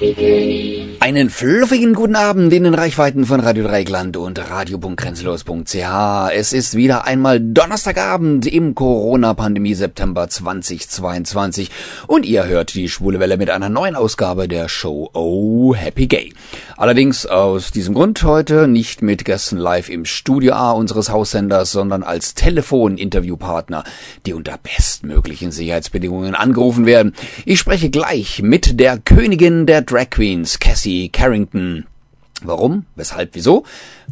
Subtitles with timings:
[0.00, 0.89] happy journey.
[1.02, 6.30] Einen fluffigen guten Abend in den Reichweiten von Radio Dreigland und Radio.grenzenlos.ch.
[6.34, 11.70] Es ist wieder einmal Donnerstagabend im Corona-Pandemie September 2022
[12.06, 16.34] und ihr hört die Schwule Welle mit einer neuen Ausgabe der Show Oh Happy Gay.
[16.76, 22.02] Allerdings aus diesem Grund heute nicht mit Gästen live im Studio A unseres Haussenders, sondern
[22.02, 23.84] als Telefon-Interviewpartner,
[24.26, 27.14] die unter bestmöglichen Sicherheitsbedingungen angerufen werden.
[27.46, 31.86] Ich spreche gleich mit der Königin der Drag Queens, Cassie Carrington.
[32.42, 32.86] Warum?
[32.96, 33.30] Weshalb?
[33.34, 33.64] Wieso?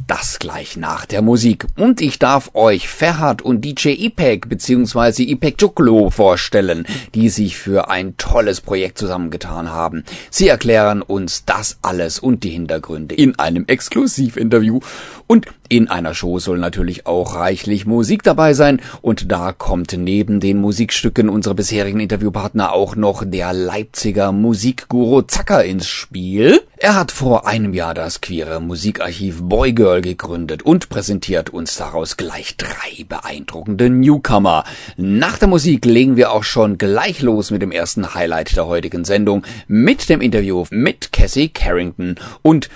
[0.06, 1.66] Das gleich nach der Musik.
[1.76, 5.22] Und ich darf euch Ferhat und DJ Ipek bzw.
[5.22, 10.04] Ipek Juklo vorstellen, die sich für ein tolles Projekt zusammengetan haben.
[10.30, 14.80] Sie erklären uns das alles und die Hintergründe in einem Exklusivinterview.
[15.26, 18.80] Und in einer Show soll natürlich auch reichlich Musik dabei sein.
[19.02, 25.64] Und da kommt neben den Musikstücken unserer bisherigen Interviewpartner auch noch der Leipziger Musikguru Zacker
[25.64, 26.62] ins Spiel.
[26.78, 32.16] Er hat vor einem Jahr das queere Musikarchiv Boy Girl gegründet und präsentiert uns daraus
[32.16, 34.64] gleich drei beeindruckende Newcomer.
[34.96, 39.04] Nach der Musik legen wir auch schon gleich los mit dem ersten Highlight der heutigen
[39.04, 42.68] Sendung, mit dem Interview mit Cassie Carrington und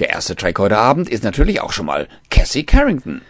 [0.00, 3.20] der erste Track heute Abend ist natürlich auch schon mal Cassie Carrington.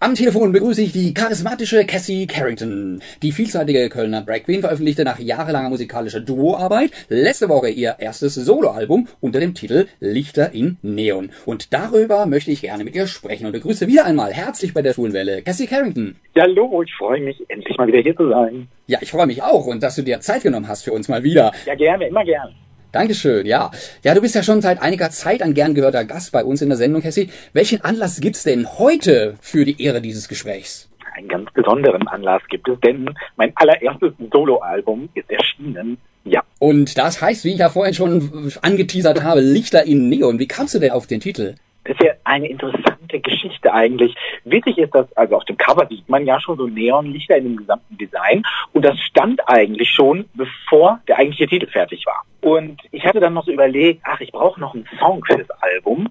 [0.00, 3.00] Am Telefon begrüße ich die charismatische Cassie Carrington.
[3.22, 9.06] Die vielseitige Kölner Drag Queen veröffentlichte nach jahrelanger musikalischer Duoarbeit letzte Woche ihr erstes Soloalbum
[9.20, 11.30] unter dem Titel Lichter in Neon.
[11.46, 14.94] Und darüber möchte ich gerne mit ihr sprechen und begrüße wieder einmal herzlich bei der
[14.94, 16.16] Schulwelle Cassie Carrington.
[16.34, 18.68] Ja, hallo, ich freue mich, endlich mal wieder hier zu sein.
[18.88, 21.22] Ja, ich freue mich auch und dass du dir Zeit genommen hast für uns mal
[21.22, 21.52] wieder.
[21.66, 22.52] Ja, gerne, immer gerne.
[22.94, 23.72] Dankeschön, ja.
[24.04, 26.68] Ja, du bist ja schon seit einiger Zeit ein gern gehörter Gast bei uns in
[26.68, 27.28] der Sendung, Cassie.
[27.52, 30.88] Welchen Anlass gibt's denn heute für die Ehre dieses Gesprächs?
[31.16, 35.98] Einen ganz besonderen Anlass gibt es, denn mein allererstes Soloalbum ist erschienen.
[36.24, 36.44] Ja.
[36.60, 40.38] Und das heißt, wie ich ja vorhin schon angeteasert habe, Lichter in Neon.
[40.38, 41.56] Wie kamst du denn auf den Titel?
[41.84, 44.14] Das ist ja eine interessante Geschichte eigentlich.
[44.44, 47.56] Witzig ist das, also auf dem Cover sieht man ja schon so Neonlichter in dem
[47.56, 48.42] gesamten Design.
[48.72, 52.22] Und das stand eigentlich schon, bevor der eigentliche Titel fertig war.
[52.40, 55.50] Und ich hatte dann noch so überlegt, ach, ich brauche noch einen Song für das
[55.62, 56.08] Album.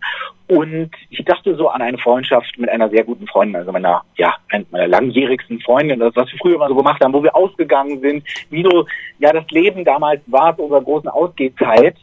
[0.48, 4.36] Und ich dachte so an eine Freundschaft mit einer sehr guten Freundin, also meiner, ja,
[4.72, 8.24] meiner langjährigsten Freundin, das, was wir früher immer so gemacht haben, wo wir ausgegangen sind,
[8.50, 8.86] wie so,
[9.20, 11.96] ja, das Leben damals war zu unserer großen Ausgehzeit.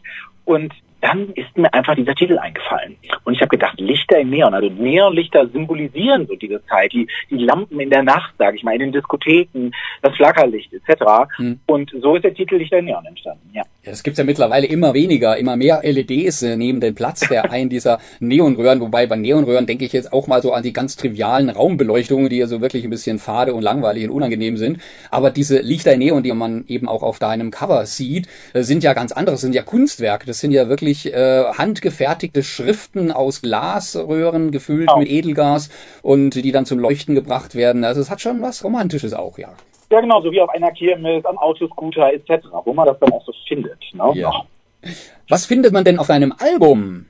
[0.43, 2.95] Und dann ist mir einfach dieser Titel eingefallen.
[3.23, 7.37] Und ich habe gedacht, Lichter im Neon, also Neonlichter symbolisieren so diese Zeit, die, die
[7.37, 11.03] Lampen in der Nacht, sage ich mal, in den Diskotheken, das Flackerlicht etc.
[11.37, 11.59] Hm.
[11.65, 13.63] Und so ist der Titel Lichter im Neon entstanden, ja.
[13.83, 17.51] Ja, es gibt ja mittlerweile immer weniger, immer mehr LEDs äh, nehmen den Platz der
[17.51, 20.97] einen dieser Neonröhren, wobei bei Neonröhren denke ich jetzt auch mal so an die ganz
[20.97, 24.79] trivialen Raumbeleuchtungen, die ja so wirklich ein bisschen fade und langweilig und unangenehm sind.
[25.09, 28.83] Aber diese Lichter in Neon, die man eben auch auf deinem Cover sieht, äh, sind
[28.83, 34.51] ja ganz andere, sind ja Kunstwerke, das sind ja wirklich äh, handgefertigte Schriften aus Glasröhren,
[34.51, 34.99] gefüllt oh.
[34.99, 35.69] mit Edelgas
[36.01, 37.83] und die dann zum Leuchten gebracht werden.
[37.83, 39.49] Also es hat schon was Romantisches auch, ja.
[39.91, 43.25] Ja, genau, so wie auf einer Kirmes, am Autoscooter etc., wo man das dann auch
[43.25, 43.79] so findet.
[43.93, 44.11] Ne?
[44.15, 44.31] Ja.
[45.27, 47.05] Was findet man denn auf einem Album?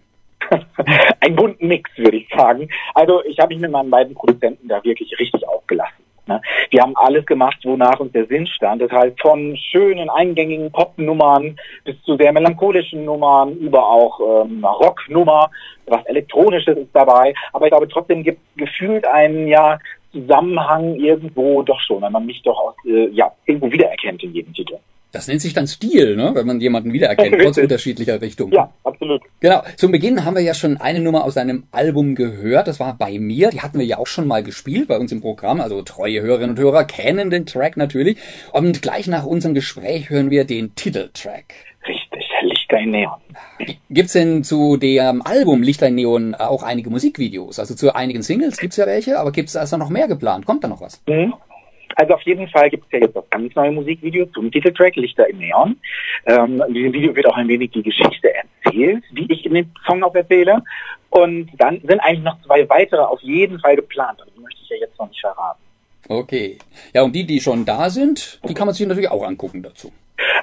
[1.19, 2.69] Ein bunten Mix, würde ich sagen.
[2.95, 6.00] Also ich habe mich mit meinen beiden Produzenten da wirklich richtig aufgelassen.
[6.27, 6.41] Ne?
[6.69, 8.81] Wir haben alles gemacht, wonach uns der Sinn stand.
[8.81, 15.49] Das heißt von schönen, eingängigen Popnummern bis zu sehr melancholischen Nummern, über auch ähm, Rocknummer,
[15.87, 17.33] was Elektronisches ist dabei.
[17.53, 19.79] Aber ich glaube, trotzdem gibt gefühlt einen ja
[20.11, 24.53] Zusammenhang irgendwo doch schon, wenn man mich doch aus, äh, ja, irgendwo wiedererkennt in jedem
[24.53, 24.77] Titel.
[25.11, 26.31] Das nennt sich dann Stil, ne?
[26.33, 28.53] wenn man jemanden wiedererkennt, trotz unterschiedlicher Richtungen.
[28.53, 29.21] Ja, absolut.
[29.39, 29.61] Genau.
[29.75, 32.67] Zum Beginn haben wir ja schon eine Nummer aus seinem Album gehört.
[32.67, 33.49] Das war bei mir.
[33.49, 35.59] Die hatten wir ja auch schon mal gespielt bei uns im Programm.
[35.59, 38.17] Also treue Hörerinnen und Hörer kennen den Track natürlich.
[38.53, 41.53] Und gleich nach unserem Gespräch hören wir den Titeltrack.
[41.87, 43.19] Richtig, Lichter in Neon.
[43.89, 47.59] Gibt's denn zu dem Album Lichter in Neon auch einige Musikvideos?
[47.59, 50.45] Also zu einigen Singles gibt's ja welche, aber gibt's da noch mehr geplant?
[50.45, 51.01] Kommt da noch was?
[51.07, 51.33] Mhm.
[51.95, 55.29] Also auf jeden Fall gibt es ja jetzt das ganz neue Musikvideo zum Titeltrack Lichter
[55.29, 55.77] im Neon.
[56.25, 59.71] Ähm, in diesem Video wird auch ein wenig die Geschichte erzählt, wie ich in dem
[59.85, 60.63] Song auch erzähle.
[61.09, 64.19] Und dann sind eigentlich noch zwei weitere auf jeden Fall geplant.
[64.19, 65.59] Also die möchte ich ja jetzt noch nicht verraten.
[66.07, 66.57] Okay.
[66.93, 69.91] Ja, und die, die schon da sind, die kann man sich natürlich auch angucken dazu.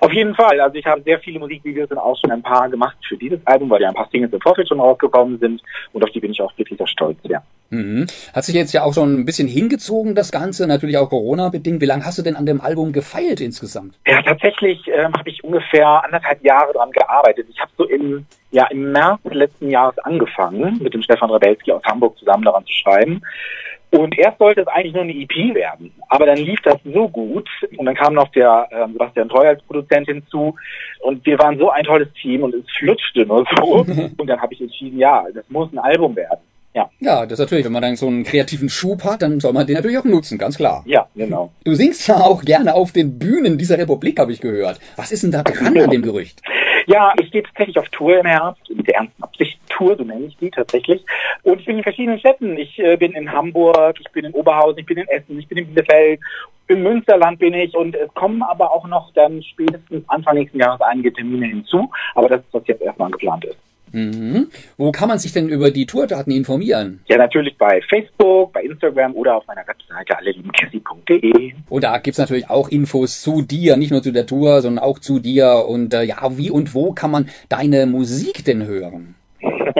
[0.00, 0.60] Auf jeden Fall.
[0.60, 3.70] Also ich habe sehr viele Musikvideos und auch schon ein paar gemacht für dieses Album,
[3.70, 6.40] weil ja ein paar Singles im Vorfeld schon rausgekommen sind und auf die bin ich
[6.40, 7.42] auch wirklich sehr stolz, ja.
[7.70, 8.06] Mhm.
[8.32, 11.82] Hat sich jetzt ja auch schon ein bisschen hingezogen, das Ganze, natürlich auch Corona-bedingt.
[11.82, 13.94] Wie lange hast du denn an dem Album gefeilt insgesamt?
[14.06, 17.46] Ja, tatsächlich ähm, habe ich ungefähr anderthalb Jahre dran gearbeitet.
[17.50, 21.82] Ich habe so im, ja, im März letzten Jahres angefangen, mit dem Stefan Rebelski aus
[21.84, 23.20] Hamburg zusammen daran zu schreiben.
[23.90, 25.92] Und erst sollte es eigentlich nur eine EP werden.
[26.08, 29.62] Aber dann lief das so gut und dann kam noch der äh, Sebastian Treu als
[29.62, 30.54] Produzent hinzu
[31.00, 33.86] und wir waren so ein tolles Team und es flutschte nur so.
[34.18, 36.40] und dann habe ich entschieden, ja, das muss ein Album werden.
[36.74, 36.90] Ja.
[37.00, 39.66] Ja, das ist natürlich, wenn man dann so einen kreativen Schub hat, dann soll man
[39.66, 40.82] den natürlich auch nutzen, ganz klar.
[40.86, 41.50] Ja, genau.
[41.64, 44.78] Du singst ja auch gerne auf den Bühnen dieser Republik, habe ich gehört.
[44.96, 46.42] Was ist denn da dran an dem Gerücht?
[46.86, 49.47] Ja, ich gehe tatsächlich auf Tour im Herbst, mit der ernsten Absicht
[49.78, 51.04] Tour, so nenne ich die tatsächlich.
[51.42, 52.58] Und ich bin in verschiedenen Städten.
[52.58, 55.58] Ich äh, bin in Hamburg, ich bin in Oberhausen, ich bin in Essen, ich bin
[55.58, 56.20] in Bielefeld,
[56.66, 60.80] im Münsterland bin ich und es kommen aber auch noch dann spätestens Anfang nächsten Jahres
[60.82, 61.90] einige Termine hinzu.
[62.14, 63.56] Aber das ist, was jetzt erstmal geplant ist.
[63.92, 64.48] Mhm.
[64.76, 67.00] Wo kann man sich denn über die Tourdaten informieren?
[67.06, 71.52] Ja, natürlich bei Facebook, bei Instagram oder auf meiner Webseite alleliebenkessi.de.
[71.70, 74.98] Und da gibt's natürlich auch Infos zu dir, nicht nur zu der Tour, sondern auch
[74.98, 75.64] zu dir.
[75.66, 79.14] Und äh, ja, wie und wo kann man deine Musik denn hören?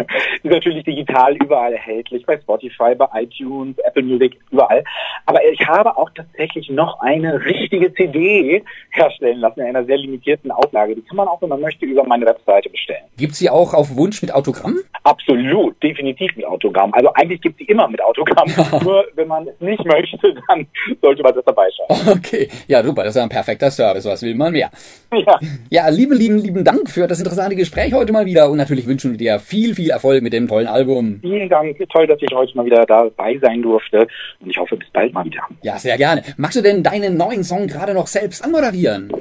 [0.43, 4.85] ist natürlich digital überall erhältlich, bei Spotify, bei iTunes, Apple Music, überall.
[5.27, 10.51] Aber ich habe auch tatsächlich noch eine richtige CD herstellen lassen in einer sehr limitierten
[10.51, 10.95] Auflage.
[10.95, 13.05] Die kann man auch, wenn man möchte, über meine Webseite bestellen.
[13.17, 14.79] Gibt's sie auch auf Wunsch mit Autogramm?
[15.05, 16.93] Absolut, definitiv mit Autogramm.
[16.95, 18.49] Also eigentlich gibt's sie immer mit Autogramm.
[18.85, 20.67] Nur wenn man es nicht möchte, dann
[21.03, 22.19] sollte man das dabei schauen.
[22.19, 24.05] Okay, ja super, das ist ein perfekter Service.
[24.05, 24.71] Was will man mehr?
[25.13, 25.39] Ja,
[25.71, 29.13] ja lieben, lieben, lieben Dank für das interessante Gespräch heute mal wieder und natürlich wünschen
[29.13, 31.19] wir dir viel, viel Erfolg mit dem tollen Album.
[31.21, 34.07] Vielen Dank, toll, dass ich heute mal wieder dabei sein durfte
[34.41, 35.43] und ich hoffe, bis bald mal wieder.
[35.63, 36.23] Ja, sehr gerne.
[36.37, 39.13] Magst du denn deinen neuen Song gerade noch selbst anmoderieren?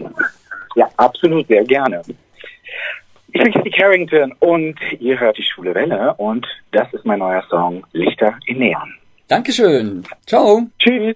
[0.76, 2.02] Ja, absolut, sehr gerne.
[3.34, 7.44] Ich bin Kathy Carrington und ihr hört die Schule Welle und das ist mein neuer
[7.50, 8.94] Song Lichter in Neon.
[9.28, 10.04] Dankeschön.
[10.26, 10.68] Ciao.
[10.80, 11.16] Tschüss.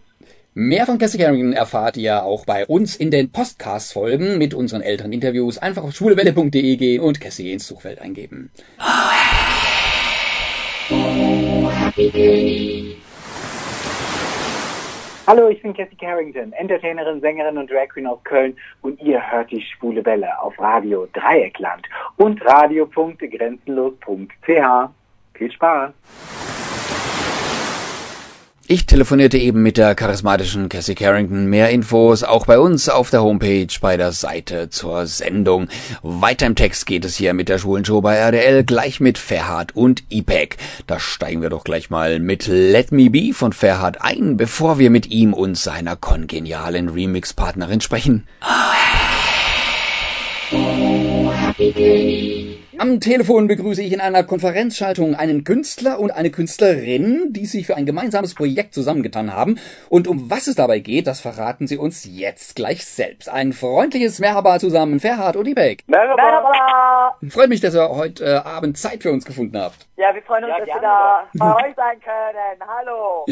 [0.54, 5.14] Mehr von Cassie Carrington erfahrt ihr auch bei uns in den Podcast-Folgen mit unseren älteren
[5.14, 5.58] Interviews.
[5.58, 8.52] Einfach auf schwulewelle.de gehen und Cassie ins Suchfeld eingeben.
[15.28, 19.52] Hallo, ich bin Cassie Carrington, Entertainerin, Sängerin und Drag Queen aus Köln und ihr hört
[19.52, 21.86] die Schwule Welle auf Radio Dreieckland
[22.16, 24.90] und radio.grenzenlos.ch.
[25.34, 25.92] Viel Spaß!
[28.72, 31.48] Ich telefonierte eben mit der charismatischen Cassie Carrington.
[31.48, 35.68] Mehr Infos auch bei uns auf der Homepage bei der Seite zur Sendung.
[36.04, 39.76] Weiter im Text geht es hier mit der Schwulen Show bei RDL gleich mit Ferhat
[39.76, 40.56] und IPEC.
[40.88, 44.90] Da steigen wir doch gleich mal mit Let Me Be von Ferhat ein, bevor wir
[44.90, 48.26] mit ihm und seiner kongenialen Remix-Partnerin sprechen.
[50.54, 57.46] Oh, happy am Telefon begrüße ich in einer Konferenzschaltung einen Künstler und eine Künstlerin, die
[57.46, 59.60] sich für ein gemeinsames Projekt zusammengetan haben.
[59.90, 63.30] Und um was es dabei geht, das verraten sie uns jetzt gleich selbst.
[63.30, 65.84] Ein freundliches Merhaba zusammen, Ferhat und Ibek.
[65.86, 67.16] Merhaba.
[67.30, 69.88] Freut mich, dass ihr heute äh, Abend Zeit für uns gefunden habt.
[69.98, 72.68] Ja, wir freuen uns, ja, dass wir da bei euch sein können.
[72.68, 73.28] Hallo.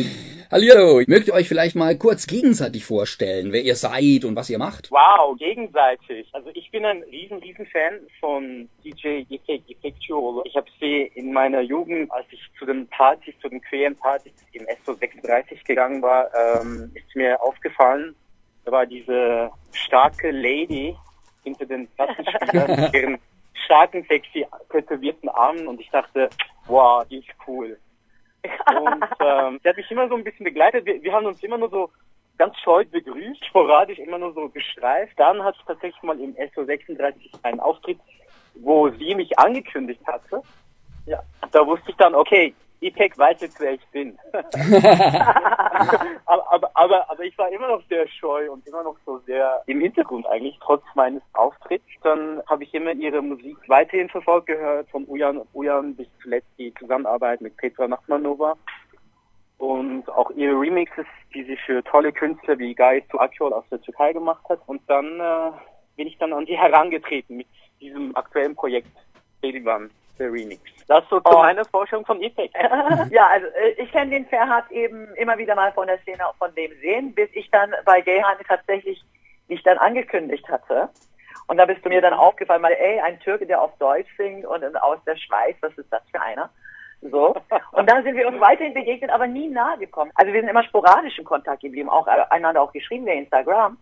[0.51, 1.01] Hallo.
[1.07, 4.91] Mögt ihr euch vielleicht mal kurz gegenseitig vorstellen, wer ihr seid und was ihr macht?
[4.91, 6.29] Wow, gegenseitig.
[6.33, 10.43] Also ich bin ein riesen, riesen Fan von DJ Ifek Ifekciolo.
[10.45, 14.33] Ich habe sie in meiner Jugend, als ich zu den Partys, zu den queeren Partys
[14.53, 18.15] im SO 36 gegangen war, ähm, ist mir aufgefallen,
[18.65, 20.95] da war diese starke Lady
[21.43, 23.17] hinter den Plattenspielern mit ihren
[23.65, 26.29] starken, sexy, tätowierten Armen und ich dachte,
[26.67, 27.77] wow, die ist cool.
[28.43, 30.85] Und ähm, sie hat mich immer so ein bisschen begleitet.
[30.85, 31.89] Wir, wir haben uns immer nur so
[32.37, 35.13] ganz scheu begrüßt, sporadisch immer nur so gestreift.
[35.17, 37.99] Dann hat es tatsächlich mal im SO 36 einen Auftritt
[38.61, 40.41] wo sie mich angekündigt hatte,
[41.05, 44.17] ja, da wusste ich dann, okay, IPEC weiß jetzt, wer ich bin.
[46.25, 49.61] aber, aber, aber, aber ich war immer noch sehr scheu und immer noch so sehr
[49.67, 51.89] im Hintergrund eigentlich, trotz meines Auftritts.
[52.03, 56.47] Dann habe ich immer ihre Musik weiterhin verfolgt gehört, von Ujan und Ujan bis zuletzt
[56.57, 58.55] die Zusammenarbeit mit Petra Nachmanova.
[59.57, 64.13] Und auch ihre Remixes, die sie für tolle Künstler wie Guy Akjol aus der Türkei
[64.13, 64.61] gemacht hat.
[64.67, 65.51] Und dann äh,
[65.97, 67.47] bin ich dann an sie herangetreten mit
[67.79, 68.91] diesem aktuellen Projekt
[69.41, 70.61] Babyban, der Remix.
[70.87, 71.37] Das ist so oh.
[71.37, 72.55] meine Forschung von Effekt.
[73.11, 76.53] ja, also äh, ich kenne den Ferhat eben immer wieder mal von der Szene von
[76.55, 79.03] dem sehen, bis ich dann bei Gayhan tatsächlich
[79.47, 80.89] mich dann angekündigt hatte.
[81.47, 84.45] Und da bist du mir dann aufgefallen, weil ey, ein Türke, der auf Deutsch singt
[84.45, 86.49] und aus der Schweiz, was ist das für einer?
[87.01, 87.35] So.
[87.71, 90.11] Und dann sind wir uns weiterhin begegnet, aber nie nahe gekommen.
[90.15, 93.77] Also wir sind immer sporadisch in Kontakt geblieben, auch äh, einander auch geschrieben via Instagram.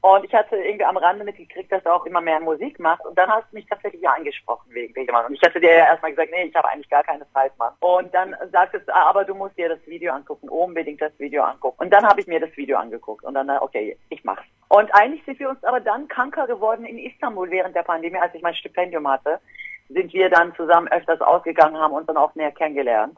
[0.00, 3.04] Und ich hatte irgendwie am Rande mitgekriegt, dass er auch immer mehr Musik macht.
[3.04, 5.26] Und dann hast du mich tatsächlich ja angesprochen wegen Wegemann.
[5.26, 7.72] Und ich hatte dir ja erstmal gesagt, nee, ich habe eigentlich gar keine Zeit, Mann.
[7.80, 11.42] Und dann sagtest du, ah, aber du musst dir das Video angucken, unbedingt das Video
[11.42, 11.82] angucken.
[11.82, 13.24] Und dann habe ich mir das Video angeguckt.
[13.24, 14.44] Und dann, okay, ich mach's.
[14.68, 18.34] Und eigentlich sind wir uns aber dann kranker geworden in Istanbul während der Pandemie, als
[18.34, 19.40] ich mein Stipendium hatte,
[19.88, 23.16] sind wir dann zusammen öfters ausgegangen, haben uns dann auch näher kennengelernt.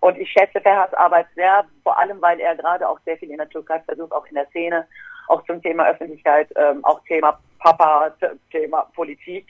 [0.00, 3.38] Und ich schätze Ferhats Arbeit sehr, vor allem, weil er gerade auch sehr viel in
[3.38, 4.86] der Türkei versucht, auch in der Szene,
[5.28, 8.12] auch zum Thema Öffentlichkeit, ähm, auch Thema Papa,
[8.50, 9.46] Thema Politik,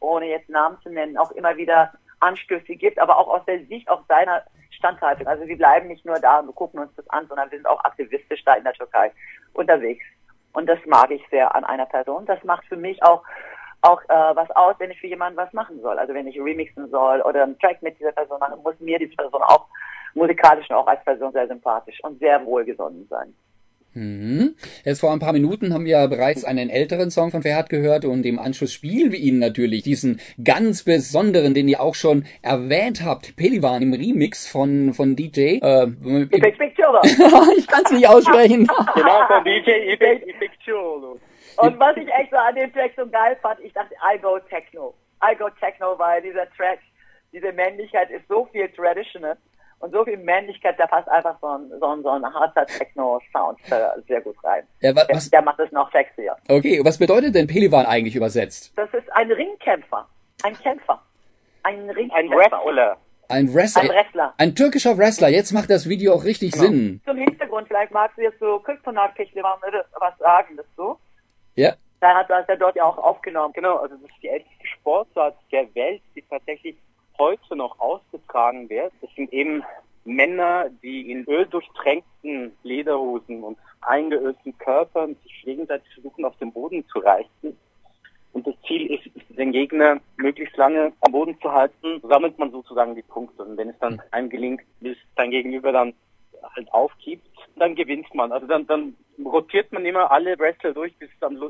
[0.00, 3.88] ohne jetzt Namen zu nennen, auch immer wieder Anstöße gibt, aber auch aus der Sicht
[3.88, 5.26] auch seiner Standhaltung.
[5.26, 7.82] Also wir bleiben nicht nur da und gucken uns das an, sondern wir sind auch
[7.84, 9.12] aktivistisch da in der Türkei
[9.52, 10.04] unterwegs.
[10.52, 12.26] Und das mag ich sehr an einer Person.
[12.26, 13.22] Das macht für mich auch
[13.84, 15.98] auch äh, was aus, wenn ich für jemanden was machen soll.
[15.98, 19.14] Also wenn ich remixen soll oder einen Track mit dieser Person machen, muss mir diese
[19.14, 19.66] Person auch
[20.14, 23.34] musikalisch und auch als Person sehr sympathisch und sehr wohlgesonnen sein.
[23.94, 24.56] Mhm.
[24.84, 28.26] Jetzt vor ein paar Minuten haben wir bereits einen älteren Song von Ferhat gehört und
[28.26, 33.36] im Anschluss spielen wir Ihnen natürlich diesen ganz besonderen, den ihr auch schon erwähnt habt,
[33.36, 35.58] Pelivan im Remix von, von DJ.
[35.62, 35.86] Äh,
[36.30, 38.66] ich kann es nicht aussprechen.
[38.94, 41.20] genau, von DJ Ipekcholo.
[41.56, 44.38] Und was ich echt so an dem Track so geil fand, ich dachte, I go
[44.50, 44.92] Techno.
[45.22, 46.80] I go Techno, weil dieser Track,
[47.32, 49.36] diese Männlichkeit ist so viel traditional
[49.84, 53.58] und so viel Männlichkeit, da passt einfach so ein, so ein, so ein harter Techno-Sound
[54.08, 54.62] sehr gut rein.
[54.80, 56.34] Ja, was, der, der, macht es noch sexier.
[56.48, 58.72] Okay, was bedeutet denn Pelivan eigentlich übersetzt?
[58.76, 60.08] Das ist ein Ringkämpfer.
[60.42, 61.02] Ein Kämpfer.
[61.64, 62.16] Ein Ringkämpfer.
[62.16, 62.96] Ein Wrestler.
[63.28, 63.82] Ein Wrestler.
[63.82, 64.34] Ein Wrestler.
[64.38, 65.28] Ein türkischer Wrestler.
[65.28, 66.64] Jetzt macht das Video auch richtig genau.
[66.64, 67.00] Sinn.
[67.04, 69.58] Zum Hintergrund, vielleicht magst du jetzt so Kryptonat Pelivan
[70.00, 70.98] was sagen dazu.
[71.56, 71.74] Ja.
[72.00, 73.52] Da hat das ja dort ja auch aufgenommen.
[73.52, 76.76] Genau, also das ist die älteste Sportart der Welt, die tatsächlich
[77.18, 78.92] heute noch ausgetragen wird.
[79.00, 79.62] Das sind eben
[80.04, 86.86] Männer, die in Öl durchtränkten Lederhosen und eingeölten Körpern sich gegenseitig versuchen, auf den Boden
[86.88, 87.56] zu reißen.
[88.32, 92.94] Und das Ziel ist, den Gegner möglichst lange am Boden zu halten, sammelt man sozusagen
[92.96, 93.44] die Punkte.
[93.44, 95.94] Und wenn es dann einem gelingt, bis dein Gegenüber dann
[96.56, 98.32] halt aufgibt, dann gewinnt man.
[98.32, 101.40] Also dann, dann rotiert man immer alle Wrestler durch, bis es dann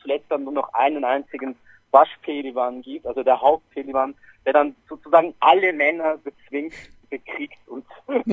[0.00, 1.56] zuletzt dann nur noch einen einzigen
[1.90, 4.14] Waschpelivan gibt, also der Hauptpelivan,
[4.46, 6.72] der dann sozusagen alle Männer bezwingt,
[7.10, 7.84] bekriegt und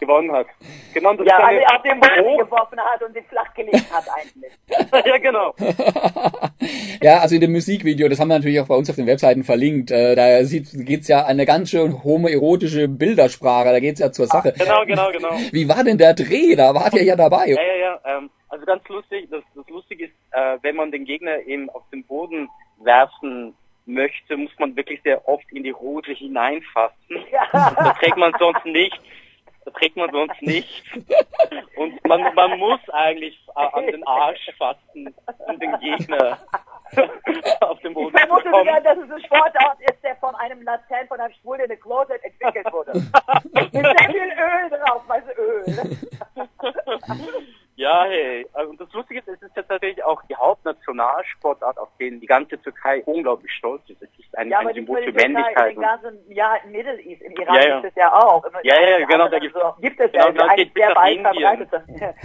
[0.00, 0.46] gewonnen hat.
[0.94, 4.52] Genau, das ja, also auf den Boden geworfen hat und den flach gelegt hat eigentlich.
[5.06, 5.54] ja, genau.
[7.02, 9.44] ja, also in dem Musikvideo, das haben wir natürlich auch bei uns auf den Webseiten
[9.44, 14.12] verlinkt, äh, da geht es ja eine ganz schön homoerotische Bildersprache, da geht es ja
[14.12, 14.54] zur Sache.
[14.56, 15.30] Genau, genau, genau.
[15.52, 16.54] Wie war denn der Dreh?
[16.54, 17.48] Da wart ihr ja dabei.
[17.48, 18.00] Ja, ja, ja.
[18.04, 21.82] Ähm, also ganz lustig, das, das Lustige ist, äh, wenn man den Gegner eben auf
[21.92, 22.48] den Boden
[22.80, 23.54] werfen
[23.88, 26.96] möchte, muss man wirklich sehr oft in die Hose hineinfassen.
[27.52, 28.98] Da trägt man sonst nichts.
[29.64, 30.82] Da trägt man sonst nichts.
[31.76, 35.14] Und man, man muss eigentlich an den Arsch fassen,
[35.46, 36.38] um den Gegner
[37.60, 40.62] auf dem Boden ich vermute zu sogar, dass es ein Sportart ist, der von einem
[40.62, 42.92] Latent, von einem Schwulen in der Closet entwickelt wurde.
[43.52, 45.64] Mit sehr viel Öl drauf, weißt du, Öl.
[47.78, 48.44] Ja, hey.
[48.54, 52.60] Also das Lustige ist, es ist ja tatsächlich auch die Hauptnationalsportart, auf den die ganze
[52.60, 54.02] Türkei unglaublich stolz ist.
[54.02, 55.76] Es ist ein, ja, ein Symbol für Männlichkeit.
[55.76, 57.80] Ganzen, ja, im Middle East, im Iran ja, ja.
[57.80, 58.44] gibt es ja auch.
[58.64, 59.62] Ja, ja, genau, da gibt es.
[59.80, 61.70] gibt es genau, ja, genau, eigentlich sehr weit verbreitet.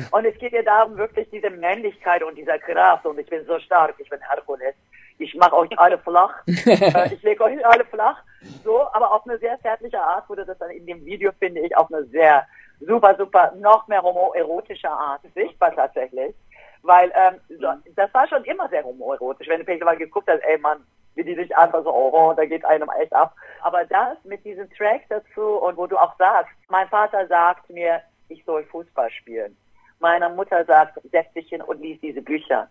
[0.12, 3.60] Und es geht ja darum, wirklich diese Männlichkeit und dieser Kraft und ich bin so
[3.60, 4.74] stark, ich bin Herkules.
[5.20, 6.34] Ich mache euch alle flach.
[6.48, 8.24] Äh, ich lege euch alle flach.
[8.64, 11.78] So, aber auf eine sehr zärtliche Art wurde das dann in dem Video, finde ich,
[11.78, 12.48] auf eine sehr
[12.80, 16.36] super, super, noch mehr homoerotischer Art sichtbar tatsächlich.
[16.82, 19.48] Weil ähm, so, das war schon immer sehr homoerotisch.
[19.48, 20.84] Wenn du vielleicht mal geguckt hast, ey Mann,
[21.16, 23.36] wie die sich einfach so, oh, da geht einem echt ab.
[23.62, 28.02] Aber das mit diesem Track dazu und wo du auch sagst, mein Vater sagt mir,
[28.30, 29.56] ich soll Fußball spielen.
[30.00, 32.68] Meine Mutter sagt, setz dich hin und lies diese Bücher.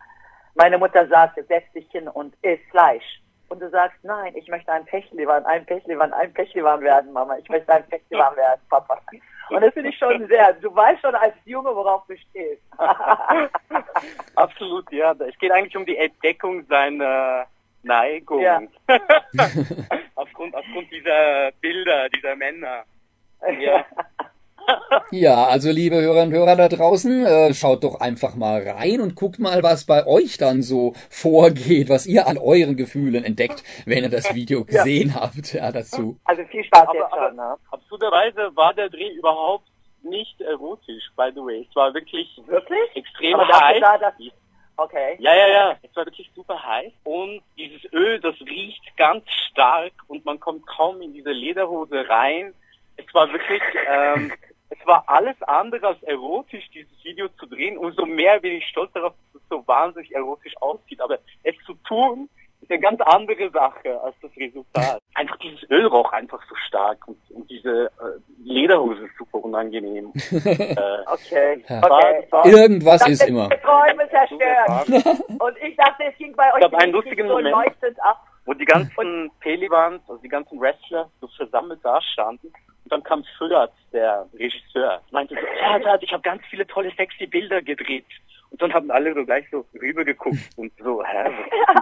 [0.54, 3.22] Meine Mutter sagt, setz dich hin und iss Fleisch.
[3.48, 7.36] Und du sagst, nein, ich möchte ein Pechliwan, ein Pechliwan, ein Pechliwan werden, Mama.
[7.38, 9.00] Ich möchte ein Pechliwan werden, Papa.
[9.52, 12.62] Und das finde ich schon sehr, du weißt schon als Junge, worauf du stehst.
[14.36, 15.12] Absolut, ja.
[15.12, 17.46] Es geht eigentlich um die Entdeckung seiner
[17.82, 18.40] Neigung.
[18.40, 18.60] Ja.
[20.14, 22.84] aufgrund, aufgrund dieser Bilder, dieser Männer.
[23.58, 23.84] Ja.
[25.10, 29.14] Ja, also liebe Hörerinnen und Hörer da draußen, äh, schaut doch einfach mal rein und
[29.14, 34.04] guckt mal, was bei euch dann so vorgeht, was ihr an euren Gefühlen entdeckt, wenn
[34.04, 35.20] ihr das Video gesehen ja.
[35.20, 36.16] habt, ja, dazu.
[36.24, 37.56] Also viel Spaß aber, jetzt schon, ne?
[37.70, 39.68] Absurderweise war der Dreh überhaupt
[40.02, 41.66] nicht erotisch, by the way.
[41.68, 42.96] Es war wirklich, wirklich?
[42.96, 43.80] extrem aber heiß.
[43.80, 44.12] Da,
[44.76, 45.16] okay.
[45.18, 45.76] Ja, ja, ja.
[45.82, 46.92] Es war wirklich super heiß.
[47.04, 52.54] Und dieses Öl, das riecht ganz stark und man kommt kaum in diese Lederhose rein.
[52.96, 54.32] Es war wirklich, ähm,
[54.72, 57.76] es war alles andere als erotisch, dieses Video zu drehen.
[57.76, 61.00] Umso mehr bin ich stolz darauf, dass es so wahnsinnig erotisch aussieht.
[61.00, 62.28] Aber es zu tun,
[62.62, 64.98] ist eine ganz andere Sache als das Resultat.
[65.14, 70.10] Einfach dieses Öl roch einfach so stark und, und diese äh, Lederhose ist super unangenehm.
[70.30, 70.76] äh,
[71.06, 71.62] okay.
[71.68, 71.78] Ja.
[71.78, 72.26] okay.
[72.30, 73.50] War, Irgendwas dachte, ist immer.
[73.50, 74.88] Träume zerstört.
[75.28, 78.26] und ich dachte, es ging bei euch ich einen lustigen so Moment, leuchtend ab.
[78.46, 82.52] Wo die ganzen Pelivans, also die ganzen Wrestler so versammelt da standen
[82.92, 87.62] dann kam Füllert, der Regisseur, meinte so, ja, ich habe ganz viele tolle, sexy Bilder
[87.62, 88.04] gedreht.
[88.50, 91.30] Und dann haben alle so gleich so rübergeguckt und so, hä,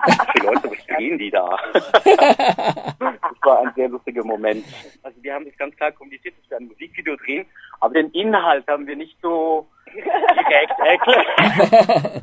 [0.06, 1.58] was für Leute, was drehen die da?
[1.74, 4.64] das war ein sehr lustiger Moment.
[5.02, 7.44] Also wir haben das ganz klar kommuniziert, dass wir ein Musikvideo drehen,
[7.80, 12.22] aber den Inhalt haben wir nicht so direkt erklärt.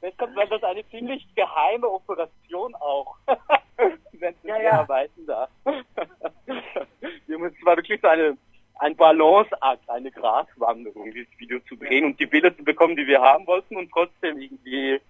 [0.00, 3.16] Deshalb war das eine ziemlich geheime Operation auch.
[4.18, 4.72] Wenn ja, ja.
[4.80, 5.48] arbeiten da.
[7.28, 8.36] Es war wirklich so eine
[8.78, 13.20] ein Balanceakt, eine Gratwanderung, dieses Video zu drehen und die Bilder zu bekommen, die wir
[13.20, 15.00] haben wollten und trotzdem irgendwie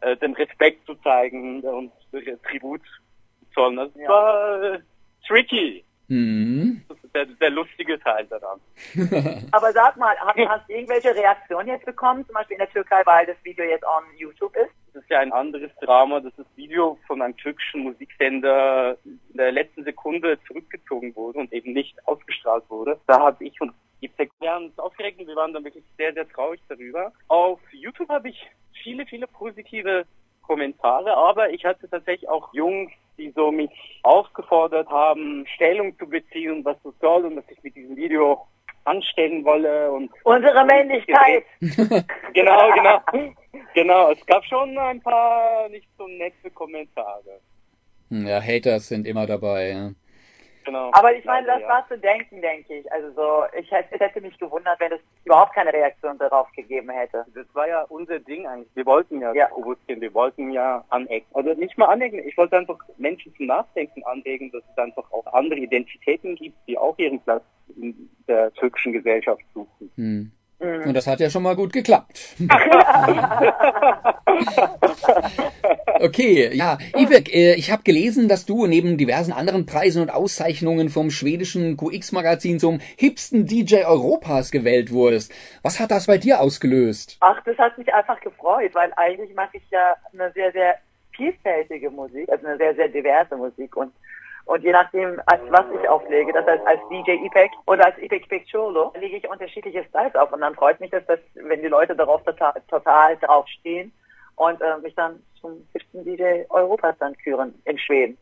[0.00, 1.92] äh, den Respekt zu zeigen und
[2.44, 3.76] Tribut zu zollen.
[3.76, 4.08] Das ja.
[4.08, 4.78] war äh,
[5.26, 5.84] tricky.
[6.08, 6.82] Mhm.
[6.88, 8.60] Das ist der, der lustige Teil daran.
[9.52, 13.02] Aber sag mal, hast, hast du irgendwelche Reaktionen jetzt bekommen, zum Beispiel in der Türkei,
[13.04, 14.70] weil das Video jetzt on YouTube ist?
[14.94, 19.52] Das ist ja ein anderes Drama, dass das Video von einem türkischen Musiksender in der
[19.52, 22.98] letzten Sekunde zurückgezogen wurde und eben nicht ausgestrahlt wurde.
[23.06, 26.12] Da habe ich und Ipsek, wir haben uns aufgeregt und wir waren dann wirklich sehr,
[26.12, 27.12] sehr traurig darüber.
[27.28, 28.46] Auf YouTube habe ich
[28.82, 30.04] viele, viele positive
[30.42, 33.70] Kommentare, aber ich hatte tatsächlich auch Jungs, die so mich
[34.02, 38.46] aufgefordert haben, Stellung zu beziehen, was das soll und was ich mit diesem Video
[38.84, 41.44] anstellen wolle und unsere Männlichkeit.
[41.60, 43.00] genau, genau.
[43.74, 47.40] Genau, es gab schon ein paar nicht so nette Kommentare.
[48.10, 49.90] Ja, Haters sind immer dabei, ja.
[50.66, 50.90] Genau.
[50.92, 51.68] Aber ich meine, das ja.
[51.68, 52.92] war zu denken, denke ich.
[52.92, 56.90] Also so, ich hätte, es hätte mich gewundert, wenn es überhaupt keine Reaktion darauf gegeben
[56.90, 57.24] hätte.
[57.34, 58.74] Das war ja unser Ding eigentlich.
[58.74, 59.46] Wir wollten ja, ja.
[59.46, 61.28] provozieren, wir wollten ja anecken.
[61.34, 65.26] Also nicht mal anecken, ich wollte einfach Menschen zum Nachdenken anregen, dass es einfach auch
[65.32, 67.44] andere Identitäten gibt, die auch ihren Platz
[67.76, 69.90] in der türkischen Gesellschaft suchen.
[69.94, 70.32] Hm.
[70.58, 72.34] Und das hat ja schon mal gut geklappt.
[76.00, 76.78] okay, ja.
[76.96, 81.76] Ipek, äh, ich habe gelesen, dass du neben diversen anderen Preisen und Auszeichnungen vom schwedischen
[81.76, 85.30] QX-Magazin zum hipsten DJ Europas gewählt wurdest.
[85.62, 87.18] Was hat das bei dir ausgelöst?
[87.20, 90.76] Ach, das hat mich einfach gefreut, weil eigentlich mache ich ja eine sehr, sehr
[91.14, 93.92] vielfältige Musik, also eine sehr, sehr diverse Musik und
[94.46, 98.28] und je nachdem, als was ich auflege, das heißt als DJ IPEC oder als IPEC
[98.28, 100.32] Picciolo, lege ich unterschiedliche Styles auf.
[100.32, 103.92] Und dann freut mich das, dass, wenn die Leute darauf total, total drauf stehen
[104.36, 108.16] und äh, mich dann zum höchsten DJ Europas dann führen in Schweden.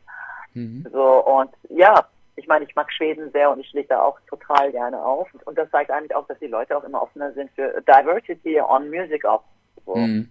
[0.55, 0.87] Mhm.
[0.91, 4.73] So, und ja, ich meine, ich mag Schweden sehr und ich lege da auch total
[4.73, 5.29] gerne auf.
[5.45, 8.89] Und das zeigt eigentlich auch, dass die Leute auch immer offener sind für Diversity on
[8.89, 9.45] Music auch.
[9.85, 9.95] So.
[9.95, 10.31] Mhm.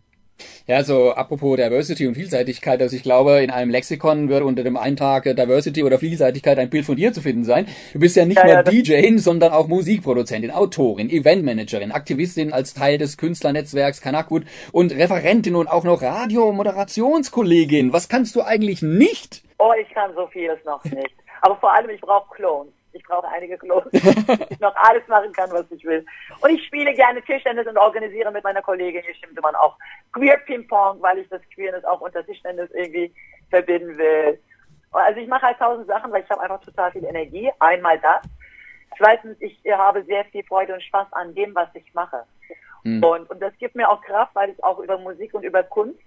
[0.66, 4.78] Ja, so apropos Diversity und Vielseitigkeit, also ich glaube, in einem Lexikon wird unter dem
[4.78, 7.68] Eintrag Diversity oder Vielseitigkeit ein Bild von dir zu finden sein.
[7.94, 12.74] Du bist ja nicht ja, nur ja, DJ, sondern auch Musikproduzentin, Autorin, Eventmanagerin, Aktivistin als
[12.74, 17.94] Teil des Künstlernetzwerks Kanakut und Referentin und auch noch Radiomoderationskollegin.
[17.94, 19.44] Was kannst du eigentlich nicht?
[19.60, 21.14] Oh, ich kann so vieles noch nicht.
[21.42, 22.74] Aber vor allem, ich brauche Clones.
[22.94, 26.06] Ich brauche einige Klos, ich noch alles machen kann, was ich will.
[26.42, 29.78] Und ich spiele gerne Tischtennis und organisiere mit meiner Kollegin hier stimmt man auch
[30.12, 33.14] Queer Ping Pong, weil ich das Queerness auch unter Tischtennis irgendwie
[33.50, 34.40] verbinden will.
[34.92, 37.52] Also ich mache halt tausend Sachen, weil ich habe einfach total viel Energie.
[37.60, 38.22] Einmal das.
[38.98, 42.24] Zweitens, ich habe sehr viel Freude und Spaß an dem, was ich mache.
[42.84, 43.04] Mhm.
[43.04, 46.00] Und, und das gibt mir auch Kraft, weil es auch über Musik und über Kunst,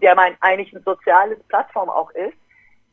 [0.00, 2.36] der mein eigentlich ein soziales Plattform auch ist,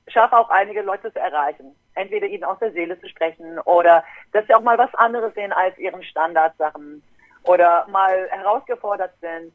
[0.07, 1.75] schaffe auch einige Leute zu erreichen.
[1.99, 5.51] Entweder ihnen aus der Seele zu sprechen oder dass sie auch mal was anderes sehen
[5.51, 7.03] als ihren Standardsachen
[7.43, 9.53] oder mal herausgefordert sind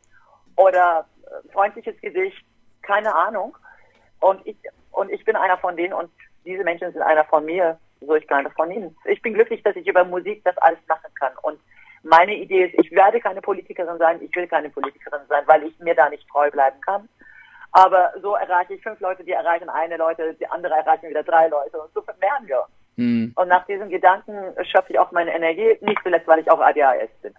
[0.56, 2.44] oder äh, freundliches Gesicht,
[2.82, 3.56] keine Ahnung.
[4.20, 4.56] Und ich,
[4.92, 6.10] und ich bin einer von denen und
[6.44, 8.94] diese Menschen sind einer von mir, so ich keine von ihnen.
[9.06, 11.32] Ich bin glücklich, dass ich über Musik das alles machen kann.
[11.42, 11.58] Und
[12.02, 15.78] meine Idee ist, ich werde keine Politikerin sein, ich will keine Politikerin sein, weil ich
[15.78, 17.08] mir da nicht treu bleiben kann.
[17.74, 21.48] Aber so erreiche ich fünf Leute, die erreichen eine Leute, die andere erreichen wieder drei
[21.48, 22.64] Leute und so vermehren wir.
[22.94, 23.32] Mhm.
[23.34, 24.32] Und nach diesem Gedanken
[24.62, 27.34] schöpfe ich auch meine Energie, nicht zuletzt, weil ich auch ADHS bin.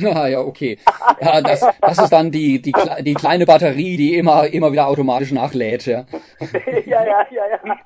[0.00, 0.78] Ja, ja, okay.
[1.20, 2.72] Ja, das, das ist dann die, die,
[3.02, 6.06] die kleine Batterie, die immer, immer wieder automatisch nachlädt, ja.
[6.86, 7.78] ja, ja, ja, ja.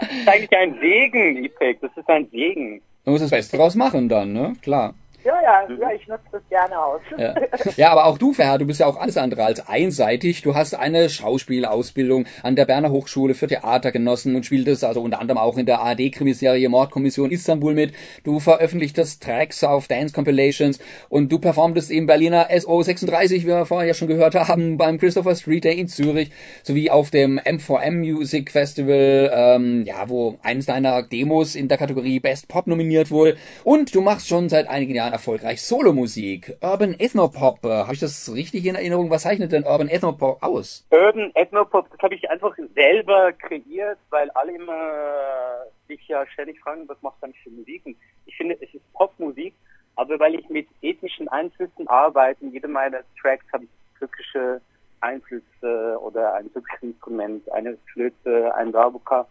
[0.00, 1.82] Das ist eigentlich ein Segen, Ipek.
[1.82, 2.80] Das ist ein Segen.
[3.04, 4.54] Du musst das Beste draus machen dann, ne?
[4.62, 4.94] Klar.
[5.24, 7.00] Ja, ja, ja, ich nutze das gerne aus.
[7.16, 7.34] Ja.
[7.76, 10.42] ja, aber auch du, Ferhat, du bist ja auch alles andere als einseitig.
[10.42, 15.20] Du hast eine Schauspielausbildung an der Berner Hochschule für Theater genossen und spieltest also unter
[15.20, 17.94] anderem auch in der ARD-Krimiserie Mordkommission Istanbul mit.
[18.22, 23.88] Du veröffentlichtest Tracks auf Dance Compilations und du performtest im Berliner SO36, wie wir vorher
[23.88, 26.32] ja schon gehört haben, beim Christopher Street Day in Zürich,
[26.62, 32.20] sowie auf dem M4M Music Festival, ähm, ja, wo eines deiner Demos in der Kategorie
[32.20, 33.38] Best Pop nominiert wurde.
[33.62, 36.56] Und du machst schon seit einigen Jahren erfolgreich Solomusik.
[36.60, 39.10] Urban Ethnopop, äh, habe ich das richtig in Erinnerung?
[39.10, 40.84] Was zeichnet denn Urban Ethnopop aus?
[40.90, 46.88] Urban Ethnopop, das habe ich einfach selber kreiert, weil alle immer dich ja ständig fragen,
[46.88, 47.86] was machst du eigentlich für Musik?
[47.86, 47.96] Und
[48.26, 49.54] ich finde, es ist Popmusik,
[49.96, 54.60] aber weil ich mit ethnischen Einflüssen arbeite, in jedem meiner Tracks habe ich türkische
[55.00, 59.26] Einflüsse oder ein türkisches Instrument, eine Flöte, ein Darbuka.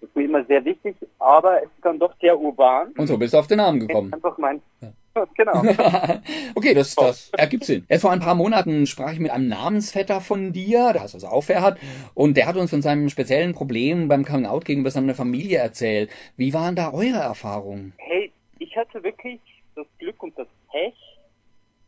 [0.00, 2.88] Das ist mir immer sehr wichtig, aber es ist dann doch sehr urban.
[2.96, 4.12] Und so bist du auf den Namen gekommen.
[4.12, 4.88] Einfach mein, ja.
[5.36, 5.62] Genau.
[6.54, 7.84] okay, das, das ergibt Sinn.
[7.88, 11.28] Erst vor ein paar Monaten sprach ich mit einem Namensvetter von dir, der heißt also
[11.28, 11.78] auch Ferhat,
[12.14, 16.10] und der hat uns von seinem speziellen Problem beim Coming Out gegenüber seiner Familie erzählt.
[16.36, 17.92] Wie waren da eure Erfahrungen?
[17.98, 19.40] Hey, ich hatte wirklich
[19.74, 20.94] das Glück und das Pech,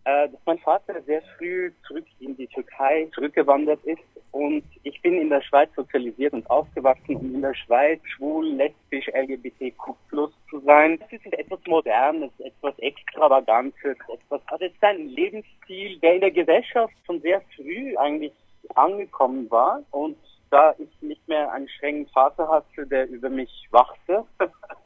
[0.04, 5.20] äh, dass mein Vater sehr früh zurück in die Türkei zurückgewandert ist und ich bin
[5.20, 10.60] in der Schweiz sozialisiert und aufgewachsen und in der Schweiz schwul, lesbisch, LGBTQ plus zu
[10.60, 10.98] sein.
[10.98, 16.30] Das ist etwas Modernes, etwas Extravagantes, etwas, also es ist ein Lebensstil, der in der
[16.30, 18.32] Gesellschaft schon sehr früh eigentlich
[18.74, 20.16] angekommen war und
[20.50, 24.24] da ich nicht mehr einen strengen Vater hatte, der über mich wachte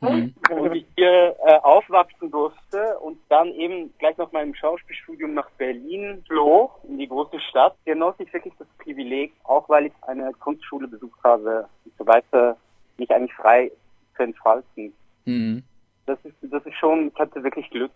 [0.00, 0.34] mhm.
[0.50, 6.22] und ich hier äh, aufwachsen durfte und dann eben gleich nach meinem Schauspielstudium nach Berlin
[6.26, 10.88] floh, in die große Stadt, genoss ich wirklich das Privileg, auch weil ich eine Kunstschule
[10.88, 12.56] besucht habe und so weiter,
[12.98, 13.70] mich eigentlich frei
[14.16, 14.92] zu entfalten.
[15.24, 15.62] Mhm.
[16.06, 17.92] Das ist, das ist schon, ich hatte wirklich Glück,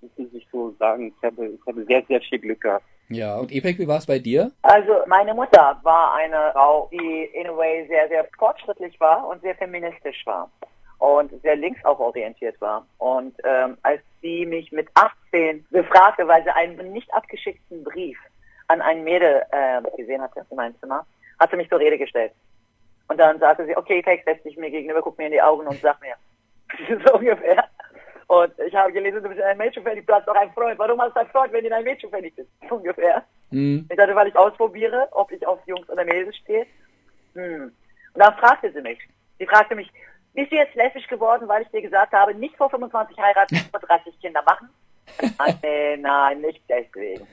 [0.00, 1.12] das muss ich so sagen.
[1.16, 2.84] Ich habe, ich habe sehr, sehr viel Glück gehabt.
[3.08, 4.52] Ja, und Epek, wie war es bei dir?
[4.62, 9.42] Also meine Mutter war eine Frau, die in a way sehr, sehr fortschrittlich war und
[9.42, 10.48] sehr feministisch war
[11.00, 12.86] und sehr links auch orientiert war.
[12.98, 18.18] Und ähm, als sie mich mit 18 befragte, weil sie einen nicht abgeschickten Brief
[18.68, 21.06] an ein Mädel äh, gesehen hatte in meinem Zimmer,
[21.38, 22.32] hat sie mich zur Rede gestellt.
[23.08, 25.66] Und dann sagte sie, okay, Epek, setz dich mir gegenüber, guck mir in die Augen
[25.66, 26.14] und sag mir,
[27.04, 27.64] so ungefähr.
[28.26, 30.78] Und ich habe gelesen, du bist in ein Mädchen verliebt, du hast doch einen Freund.
[30.78, 32.50] Warum hast du einen Freund, wenn du in ein Mädchen verliebt bist?
[32.70, 33.24] Ungefähr.
[33.50, 33.86] Mhm.
[33.90, 36.66] Ich dachte, weil ich ausprobiere, ob ich auf Jungs oder Mädels stehe.
[37.34, 37.72] Hm.
[38.12, 38.98] Und dann fragte sie mich.
[39.38, 39.90] Sie fragte mich,
[40.34, 43.80] bist du jetzt lesbisch geworden, weil ich dir gesagt habe, nicht vor 25 heiraten, vor
[43.80, 44.68] 30 Kinder machen?
[45.38, 47.26] nein, nein, nicht deswegen.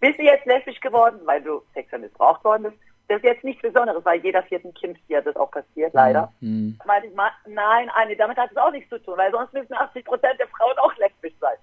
[0.00, 2.76] Bist du jetzt lesbisch geworden, weil du sexuell missbraucht worden bist?
[3.06, 6.32] Das ist jetzt nichts Besonderes, weil jeder vierten Kind hier das auch passiert, leider.
[6.40, 6.78] Mhm.
[6.86, 7.12] Meine ich,
[7.46, 10.48] nein, Anne, damit hat es auch nichts zu tun, weil sonst müssen 80 Prozent der
[10.48, 11.56] Frauen auch lesbisch sein.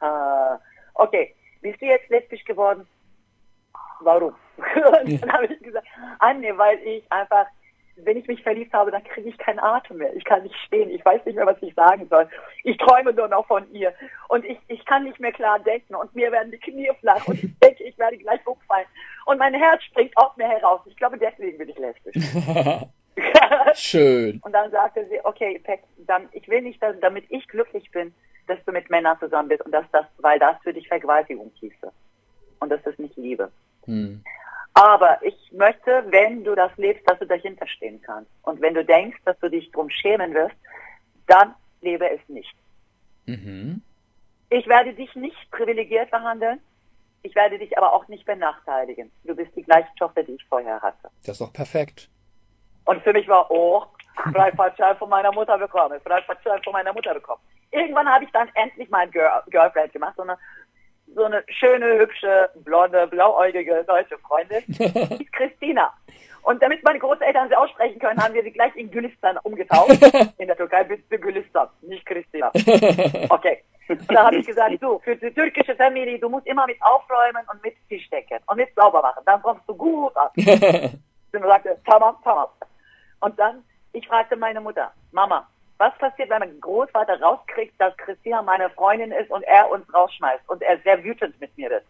[0.00, 0.58] Äh,
[0.94, 2.86] okay, bist du jetzt lesbisch geworden?
[4.00, 4.34] Warum?
[4.56, 5.86] Und dann habe ich gesagt,
[6.18, 7.46] Anne, weil ich einfach
[7.96, 10.14] wenn ich mich verliebt habe, dann kriege ich keinen Atem mehr.
[10.14, 10.90] Ich kann nicht stehen.
[10.90, 12.28] Ich weiß nicht mehr, was ich sagen soll.
[12.62, 13.92] Ich träume nur noch von ihr.
[14.28, 15.94] Und ich, ich kann nicht mehr klar denken.
[15.94, 17.26] Und mir werden die Knie flach.
[17.26, 18.86] Und ich denke, ich werde gleich umfallen.
[19.24, 20.80] Und mein Herz springt aus mir heraus.
[20.86, 22.16] Ich glaube, deswegen bin ich lesbisch.
[23.74, 24.40] Schön.
[24.44, 28.14] Und dann sagte sie, okay, Peck, dann, ich will nicht, dass, damit ich glücklich bin,
[28.46, 29.62] dass du mit Männern zusammen bist.
[29.62, 31.90] Und dass das, weil das für dich Vergewaltigung hieße.
[32.60, 33.50] Und das ist nicht Liebe.
[33.84, 34.22] Hm.
[34.76, 38.30] Aber ich möchte, wenn du das lebst, dass du dahinter stehen kannst.
[38.42, 40.54] Und wenn du denkst, dass du dich drum schämen wirst,
[41.26, 42.54] dann lebe es nicht.
[43.24, 43.80] Mhm.
[44.50, 46.60] Ich werde dich nicht privilegiert behandeln.
[47.22, 49.10] Ich werde dich aber auch nicht benachteiligen.
[49.24, 51.08] Du bist die gleiche Tochter, die ich vorher hatte.
[51.20, 52.10] Das ist doch perfekt.
[52.84, 53.82] Und für mich war, oh,
[54.30, 57.40] Freifahrtschein von meiner Mutter bekommen, Freifahrtschein von meiner Mutter bekommen.
[57.70, 60.36] Irgendwann habe ich dann endlich mein Girl Girlfriend gemacht, so eine
[61.14, 65.92] so eine schöne, hübsche, blonde, blauäugige deutsche Freundin, die ist Christina.
[66.42, 69.90] Und damit meine Großeltern sie aussprechen können, haben wir sie gleich in Gülistan umgetaucht.
[70.38, 72.52] In der Türkei bist du Gülistan, nicht Christina.
[73.28, 73.62] Okay.
[73.88, 77.42] Und da habe ich gesagt, so, für die türkische Familie, du musst immer mit aufräumen
[77.52, 79.22] und mit Tisch decken und mit sauber machen.
[79.26, 80.30] Dann kommst du gut an.
[80.34, 82.48] und sagte, tamam, tamam.
[83.20, 88.42] Und dann, ich fragte meine Mutter, Mama, was passiert, wenn mein Großvater rauskriegt, dass Christina
[88.42, 91.86] meine Freundin ist und er uns rausschmeißt und er sehr wütend mit mir ist?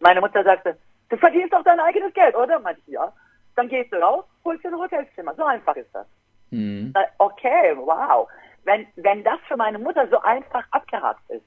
[0.00, 0.76] Meine Mutter sagte,
[1.08, 2.58] du verdienst doch dein eigenes Geld, oder?
[2.60, 3.12] Meinte ich, ja.
[3.54, 5.34] Dann gehst du raus, holst dir ein Hotelzimmer.
[5.34, 6.06] So einfach ist das.
[6.50, 6.92] Mhm.
[7.18, 8.28] Okay, wow.
[8.64, 11.44] Wenn, wenn das für meine Mutter so einfach abgehakt ist,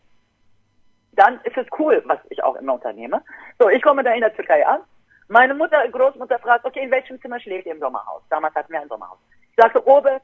[1.12, 3.21] dann ist es cool, was ich auch immer unternehme.
[3.60, 4.82] So, ich komme da in der Türkei an.
[5.27, 8.23] Meine Mutter, Großmutter fragt, okay, in welchem Zimmer schläft ihr im Sommerhaus?
[8.29, 9.19] Damals hatten wir ein Sommerhaus.
[9.51, 10.19] Ich sagte, oben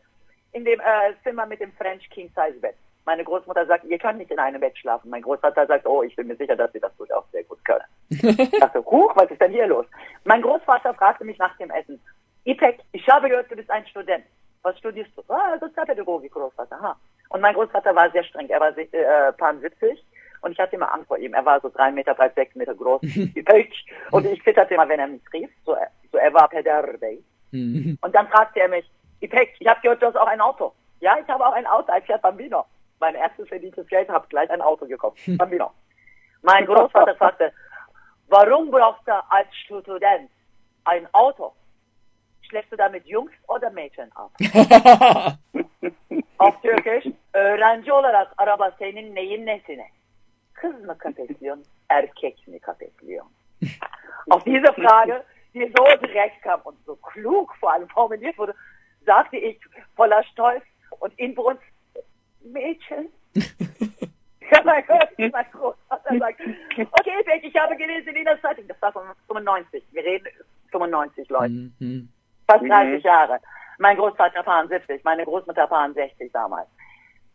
[0.55, 2.75] in dem äh, Zimmer mit dem French King Size Bett.
[3.05, 5.09] Meine Großmutter sagt, ihr könnt nicht in einem Bett schlafen.
[5.09, 7.83] Mein Großvater sagt, oh, ich bin mir sicher, dass sie das durchaus sehr gut können.
[8.09, 9.85] ich dachte, huch, was ist denn hier los?
[10.23, 12.01] Mein Großvater fragte mich nach dem Essen.
[12.45, 14.23] Ipek, ich habe gehört, du bist ein Student.
[14.63, 15.21] Was studierst du?
[15.27, 16.81] Ah, Sozialpädagogik, Großvater.
[16.81, 16.95] Ha.
[17.29, 18.47] Und mein Großvater war sehr streng.
[18.49, 20.03] Er war äh, paar 70
[20.41, 21.33] und ich hatte immer Angst vor ihm.
[21.33, 23.01] Er war so drei Meter breit, sechs Meter groß.
[24.11, 25.49] und ich zitterte immer, wenn er mich rief.
[25.65, 25.75] So,
[26.11, 27.21] so er war Pederbey.
[27.51, 27.97] Mhm.
[28.01, 28.89] und dann fragte er mich,
[29.21, 29.55] Gepäck.
[29.59, 30.73] Ich habe gehört, du hast auch ein Auto.
[30.99, 32.65] Ja, ich habe auch ein Auto, ein Fiat Bambino.
[32.99, 35.17] Mein erstes verdientes Geld, habe gleich ein Auto gekauft.
[35.25, 35.37] Hm.
[35.37, 35.71] Bambino.
[36.41, 37.51] Mein Großvater sagte,
[38.27, 40.29] warum brauchst du als Student
[40.85, 41.53] ein Auto?
[42.41, 44.31] Schläfst du damit Jungs oder Mädchen ab?
[46.37, 49.87] Auf Türkisch, öğrenci olarak araba senin neyin nesine?
[50.53, 53.31] Kız mı köpekliyorsun, erkek mi köpekliyorsun?
[54.29, 55.23] Auf diese Frage,
[55.53, 58.53] die so direkt kam und so klug vor allem formuliert wurde,
[59.05, 59.59] sagte ich
[59.95, 60.63] voller Stolz
[60.99, 61.63] und Inbrunst,
[62.43, 63.09] Mädchen.
[64.51, 66.39] ja, mein Gott, mein Großvater sagt,
[66.91, 68.91] okay, Beck, ich habe gelesen in der Zeitung, das war
[69.27, 70.27] 95, wir reden
[70.71, 72.09] 95 Leute, Mhm.
[72.47, 73.39] fast 30 Jahre.
[73.77, 76.67] Mein Großvater paar 70, meine Großmutter paar 60 damals.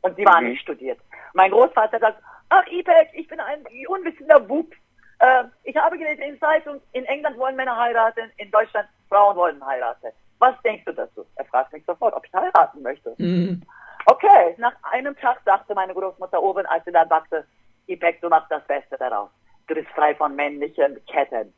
[0.03, 0.51] Und sie waren Mhm.
[0.53, 0.99] nicht studiert.
[1.35, 4.73] Mein Großvater sagt, ach Ipek, ich bin ein unwissender Bub.
[5.19, 9.37] Äh, ich habe gelesen in der Zeitung, in England wollen Männer heiraten, in Deutschland Frauen
[9.37, 10.13] wollen heiraten.
[10.41, 11.25] Was denkst du dazu?
[11.37, 13.15] Er fragt mich sofort, ob ich heiraten möchte.
[13.19, 13.63] Mhm.
[14.07, 17.45] Okay, nach einem Tag sagte meine Großmutter oben, als sie dann sagte,
[17.87, 19.29] Ipek, du machst das Beste daraus.
[19.67, 21.53] Du bist frei von männlichen Ketten.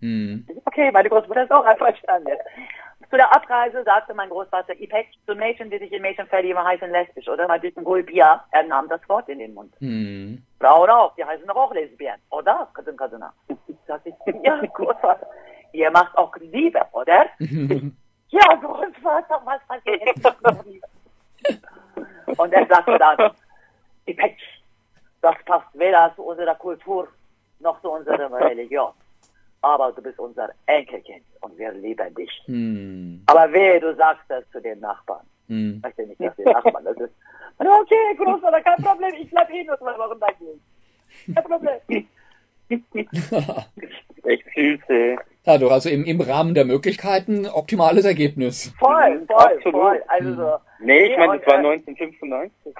[0.00, 0.46] Mhm.
[0.64, 2.36] Okay, meine Großmutter ist auch einverstanden.
[3.10, 6.90] Zu der Abreise sagte mein Großvater, Ipek, zu Mädchen, die sich in Mädchen verlieben, heißen
[6.90, 7.46] lesbisch, oder?
[7.46, 9.74] Mal diesen Gulbia, er nahm das Wort in den Mund.
[9.80, 10.42] Mhm.
[10.58, 12.68] Frauen auch, die heißen doch auch Lesbien, oder?
[12.72, 13.34] Kadın kadına.
[13.86, 15.26] Sagte ich, ja, Großvater,
[15.72, 17.26] ihr macht auch Liebe, oder?
[18.32, 20.02] Ja, Großvater, was passiert?
[22.38, 23.30] Und er sagte dann,
[24.06, 24.38] Ipek,
[25.20, 27.08] das passt weder zu unserer Kultur
[27.60, 28.92] noch zu unserer Religion.
[29.60, 32.42] Aber du bist unser Enkelkind und wir lieben dich.
[32.46, 33.22] Mhm.
[33.26, 35.26] Aber wehe, du sagst das zu den Nachbarn.
[35.48, 35.74] Mhm.
[35.76, 37.12] Ich möchte nicht, dass die Nachbarn das ist.
[37.58, 41.34] Okay, Großvater, kein Problem, ich bleib eh nur zwei Wochen bei dir.
[41.34, 41.80] Kein Problem.
[44.24, 44.80] Echt süß,
[45.44, 48.72] doch, also im, im Rahmen der Möglichkeiten optimales Ergebnis.
[48.78, 49.80] Voll, voll, Absolut.
[49.80, 50.02] voll.
[50.08, 50.56] Also so.
[50.80, 52.74] Nee, ich meine, das war äh, 1995.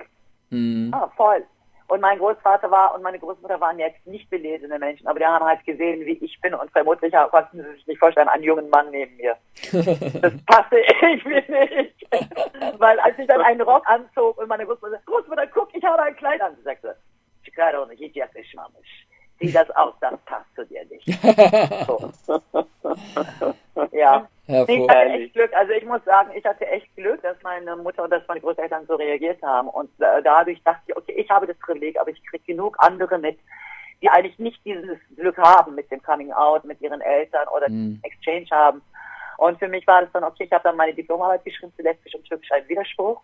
[0.50, 0.90] Mhm.
[0.94, 1.42] Ah, voll.
[1.88, 5.44] Und mein Großvater war und meine Großmutter waren jetzt nicht belesene Menschen, aber die haben
[5.44, 8.70] halt gesehen, wie ich bin und vermutlich auch- konnten sie sich nicht vorstellen, einen jungen
[8.70, 9.36] Mann neben mir.
[9.72, 12.06] Das passte irgendwie nicht.
[12.78, 16.00] Weil als ich dann einen Rock anzog und meine Großmutter sagte, Großmutter, guck, ich habe
[16.02, 16.54] ein Kleid an.
[16.56, 16.96] Sie sagte,
[17.44, 19.06] Chicago, hiç yakışmamış.
[19.42, 21.06] Sieh das aus, das passt zu dir nicht.
[21.86, 22.12] So.
[23.92, 24.28] Ja.
[24.46, 25.52] Ich hatte echt Glück.
[25.54, 28.86] Also ich muss sagen, ich hatte echt Glück, dass meine Mutter und dass meine Großeltern
[28.86, 29.68] so reagiert haben.
[29.68, 33.18] Und äh, dadurch dachte ich, okay, ich habe das Privileg, aber ich kriege genug andere
[33.18, 33.38] mit,
[34.02, 38.00] die eigentlich nicht dieses Glück haben mit dem Coming Out, mit ihren Eltern oder Mhm.
[38.02, 38.82] Exchange haben.
[39.38, 42.14] Und für mich war das dann, okay, ich habe dann meine Diplomarbeit geschrieben zu Lesbisch
[42.14, 43.20] und Türkisch ein Widerspruch,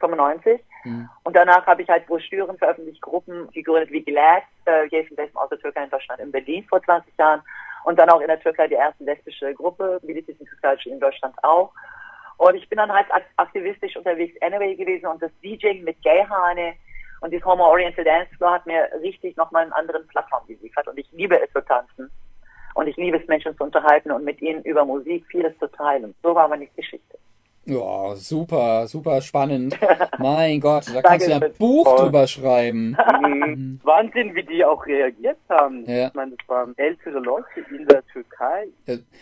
[0.00, 0.60] 95.
[0.84, 1.08] Mhm.
[1.24, 5.48] Und danach habe ich halt Broschüren veröffentlicht, Gruppen gegründet wie GLAD, äh, and Lesben aus
[5.50, 7.42] der Türkei in Deutschland in Berlin vor 20 Jahren.
[7.84, 11.72] Und dann auch in der Türkei die erste lesbische Gruppe, Interculture in Deutschland auch.
[12.36, 16.74] Und ich bin dann halt ak- aktivistisch unterwegs anyway gewesen und das DJing mit Gayhane
[17.20, 20.98] und das Homo Oriental Dance Floor hat mir richtig nochmal einen anderen Plattform geliefert und
[20.98, 22.10] ich liebe es zu tanzen.
[22.74, 26.14] Und ich liebe es, Menschen zu unterhalten und mit ihnen über Musik vieles zu teilen.
[26.22, 27.18] So war meine Geschichte.
[27.70, 29.78] Ja, super, super spannend.
[30.18, 32.06] Mein Gott, da kannst du ja ein Buch voll.
[32.06, 32.96] drüber schreiben.
[33.20, 33.80] Mhm.
[33.84, 35.84] Wahnsinn, wie die auch reagiert haben.
[35.86, 36.08] Ja.
[36.08, 38.68] Ich meine, das waren ältere Leute in der Türkei.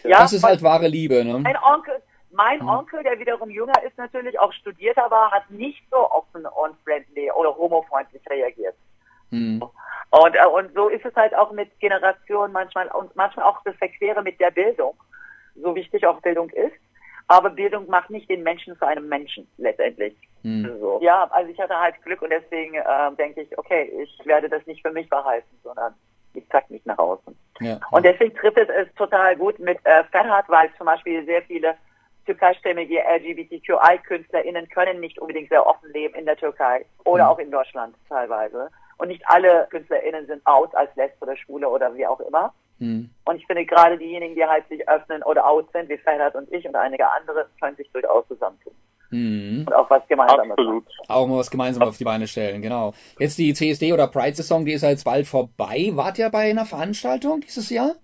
[0.05, 1.39] Ja, Das ist halt wahre Liebe, ne?
[1.39, 1.95] Mein Onkel,
[2.31, 6.77] mein Onkel, der wiederum jünger ist, natürlich auch studierter war, hat nicht so offen und
[6.85, 8.75] friendly oder homofreundlich reagiert.
[9.31, 9.63] Hm.
[10.11, 13.77] Und, äh, und so ist es halt auch mit Generationen manchmal und manchmal auch das
[13.77, 14.95] Verquere mit der Bildung,
[15.57, 16.77] so wichtig auch Bildung ist.
[17.29, 20.17] Aber Bildung macht nicht den Menschen zu einem Menschen letztendlich.
[20.43, 20.79] Hm.
[20.81, 20.99] So.
[21.03, 24.67] Ja, also ich hatte halt Glück und deswegen äh, denke ich, okay, ich werde das
[24.67, 25.95] nicht für mich behalten, sondern
[26.35, 27.37] ich zeig mich nach außen.
[27.61, 27.79] Ja.
[27.91, 31.75] Und deswegen trifft es es total gut mit äh, Ferhat, weil zum Beispiel sehr viele
[32.25, 37.31] türkeistämmige LGBTQI-KünstlerInnen können nicht unbedingt sehr offen leben in der Türkei oder Mhm.
[37.31, 38.71] auch in Deutschland teilweise.
[38.99, 42.53] Und nicht alle KünstlerInnen sind out als Lesbe oder Schwule oder wie auch immer.
[42.79, 43.11] Hm.
[43.25, 46.53] Und ich finde gerade diejenigen, die halt sich öffnen oder out sind, wie Ferhat und
[46.53, 48.73] ich und einige andere, können sich durchaus zusammentun
[49.11, 49.65] Hm.
[49.67, 50.85] und auch was Gemeinsames Absolut.
[51.09, 52.93] Auch mal was gemeinsam auf die Beine stellen, genau.
[53.19, 55.91] Jetzt die CSD oder Pride-Saison, die ist ja jetzt bald vorbei.
[55.95, 57.95] Wart ihr bei einer Veranstaltung dieses Jahr?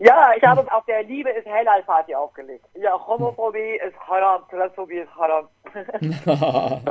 [0.00, 2.64] Ja, ich habe auf der Liebe ist Hellal Party aufgelegt.
[2.74, 5.48] Ja, Homophobie ist Haram, Transphobie ist Haram.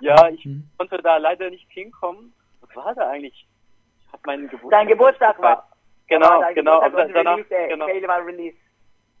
[0.00, 2.32] Ja, ich konnte da leider nicht hinkommen.
[2.60, 3.46] Was war da eigentlich?
[4.00, 4.70] Ich habe meinen Geburtstag.
[4.70, 5.68] Dein Geburtstag war.
[6.08, 6.84] Genau, dein genau.
[6.84, 7.68] Und danach, Release Day.
[7.68, 7.86] genau.
[7.86, 8.56] Pelivan Release.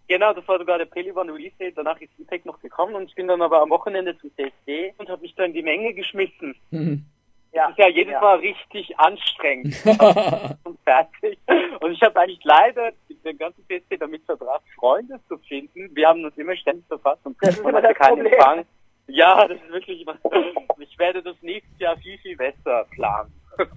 [0.08, 1.72] Genau, das war sogar der Pelivan Release Day.
[1.74, 5.08] Danach ist IPEC noch gekommen und ich bin dann aber am Wochenende zum CSD und
[5.10, 6.56] habe mich dann in die Menge geschmissen.
[6.70, 7.04] Hm.
[7.52, 8.20] Ja, Das ist ja jedes ja.
[8.20, 9.74] Mal richtig anstrengend
[10.64, 11.38] und fertig.
[11.80, 12.92] Und ich habe eigentlich leider
[13.24, 15.90] den ganzen CSD damit verbracht, Freunde zu finden.
[15.94, 18.26] Wir haben uns immer ständig verfasst und Das man hatte keinen.
[18.26, 18.64] Empfang.
[19.08, 20.16] Ja, das ist wirklich immer.
[20.80, 23.32] Ich werde das nächstes Jahr viel, viel besser planen.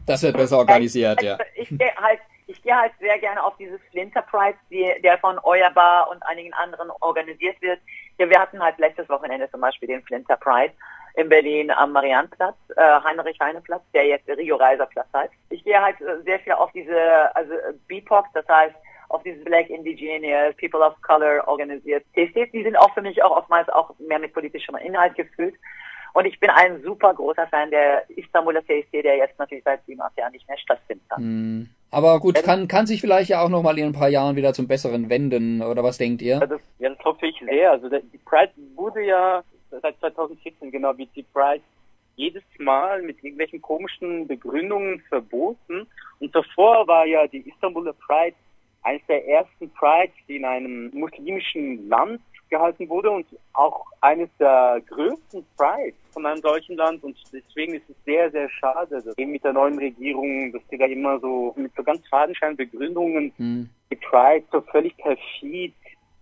[0.05, 1.37] Das wird besser organisiert, ja.
[1.55, 5.39] Ich gehe halt, ich gehe halt sehr gerne auf dieses Flinter Pride, die, der von
[5.43, 7.79] Euerbar und einigen anderen organisiert wird.
[8.17, 10.73] Ja, wir hatten halt letztes Wochenende zum Beispiel den Flinter Pride.
[11.15, 15.33] in Berlin am Mariannplatz, äh, Heinrich-Heine-Platz, der jetzt Rio-Reiser-Platz heißt.
[15.49, 17.53] Ich gehe halt äh, sehr viel auf diese, also
[17.87, 18.75] BIPOC, das heißt
[19.09, 22.51] auf diese Black Indigenous, People of Color organisiert TCs.
[22.53, 25.55] Die sind auch für mich auch oftmals auch mehr mit politischem Inhalt gefüllt.
[26.13, 30.01] Und ich bin ein super großer Fan der Istanbuler CSD, der jetzt natürlich seit sieben,
[30.01, 31.23] acht Jahren nicht mehr stattfinden kann.
[31.23, 31.69] Mm.
[31.89, 34.53] Aber gut, kann, kann sich vielleicht ja auch noch mal in ein paar Jahren wieder
[34.53, 36.37] zum Besseren wenden, oder was denkt ihr?
[36.39, 37.71] Ja, das, ja, das hoffe ich sehr.
[37.71, 39.43] Also die Pride wurde ja
[39.81, 41.61] seit 2014 genau wie die Pride
[42.15, 45.87] jedes Mal mit irgendwelchen komischen Begründungen verboten.
[46.19, 48.35] Und davor war ja die Istanbuler Pride
[48.83, 52.21] eines der ersten Prides, die in einem muslimischen Land
[52.51, 57.03] gehalten wurde und auch eines der größten Prides von einem solchen Land.
[57.03, 60.77] Und deswegen ist es sehr, sehr schade, dass eben mit der neuen Regierung, dass die
[60.77, 63.69] da immer so mit so ganz fadenscheinen Begründungen hm.
[63.89, 65.73] die Pride so völlig perfid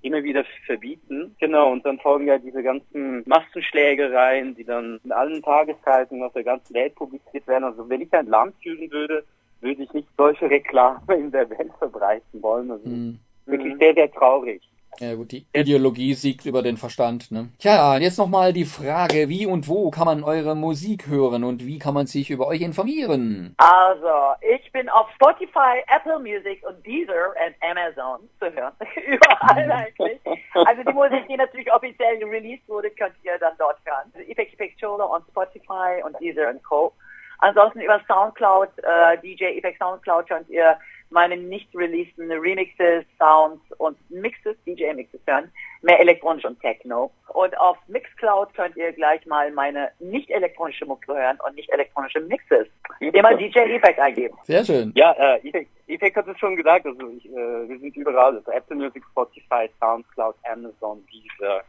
[0.02, 1.36] immer wieder verbieten.
[1.40, 6.46] Genau, und dann folgen ja diese ganzen Massenschlägereien, die dann in allen Tageszeitungen auf der
[6.46, 7.66] ganzen Welt publiziert werden.
[7.66, 9.26] Also wenn ich ein Land fühlen würde,
[9.62, 12.72] würde ich nicht solche Reklame in der Welt verbreiten wollen.
[12.72, 13.20] Also mhm.
[13.46, 14.62] wirklich sehr, sehr traurig.
[15.00, 17.32] Ja gut, die Ideologie siegt über den Verstand.
[17.32, 17.50] Ne?
[17.60, 21.80] Tja, jetzt nochmal die Frage, wie und wo kann man eure Musik hören und wie
[21.80, 23.56] kann man sich über euch informieren?
[23.58, 28.74] Also, ich bin auf Spotify, Apple Music und Deezer und Amazon zu hören.
[29.08, 29.72] Überall mhm.
[29.72, 30.20] eigentlich.
[30.54, 34.12] Also die Musik, die natürlich offiziell released wurde, könnt ihr dann dort hören.
[34.14, 36.94] Also Effect Picture on Spotify und Deezer und Co.
[37.40, 40.78] Ansonsten über Soundcloud, äh, DJ Effect Soundcloud könnt ihr
[41.12, 45.52] meine nicht releaseden Remixes, Sounds und Mixes, DJ-Mixes hören.
[45.82, 47.12] Mehr elektronisch und Techno.
[47.30, 52.20] Und auf Mixcloud könnt ihr gleich mal meine nicht elektronische Mucke hören und nicht elektronische
[52.22, 52.68] Mixes.
[53.00, 54.38] Immer DJ Effect eingeben.
[54.44, 54.92] Sehr schön.
[54.96, 56.86] Ja, äh, Effect, Effect hat es schon gesagt.
[56.86, 58.36] Also ich, äh, wir sind überall.
[58.36, 61.64] Also Apple Music, Spotify, Soundcloud, Amazon, Deezer.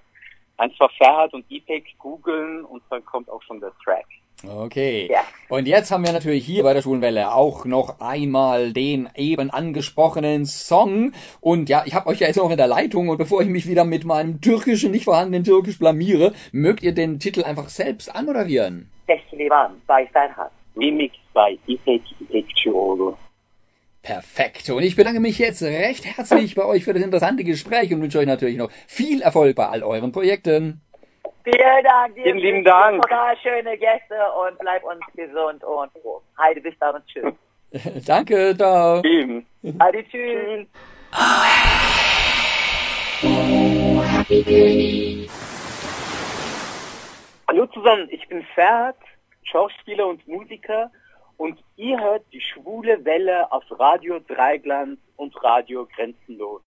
[0.57, 4.05] Einfach Ferhat und Effect googeln und dann kommt auch schon der Track.
[4.47, 5.09] Okay.
[5.11, 5.21] Ja.
[5.49, 10.47] Und jetzt haben wir natürlich hier bei der Schwulenwelle auch noch einmal den eben angesprochenen
[10.47, 11.13] Song.
[11.41, 13.69] Und ja, ich habe euch ja jetzt noch in der Leitung und bevor ich mich
[13.69, 18.91] wieder mit meinem türkischen, nicht vorhandenen Türkisch blamiere, mögt ihr den Titel einfach selbst anmoderieren?
[19.07, 20.53] Tesliman bei Ferhat.
[20.77, 23.17] Remix bei İpek İpekçioğlu.
[24.03, 24.71] Perfekt.
[24.71, 28.19] Und ich bedanke mich jetzt recht herzlich bei euch für das interessante Gespräch und wünsche
[28.19, 30.81] euch natürlich noch viel Erfolg bei all euren Projekten.
[31.45, 32.15] Vielen Dank.
[32.15, 33.03] Vielen lieben Dank.
[33.03, 36.23] Total schöne Gäste und bleib uns gesund und froh.
[36.39, 37.33] Heide, bis dann und tschüss.
[38.07, 39.03] Danke, ciao.
[39.03, 39.47] Eben.
[39.81, 40.67] Heide, tschüss.
[47.49, 48.97] Hallo zusammen, ich bin Ferhat,
[49.43, 50.91] Schauspieler und Musiker
[51.37, 56.63] und ihr hört die schwule Welle auf Radio Dreigland und Radio Grenzenlos.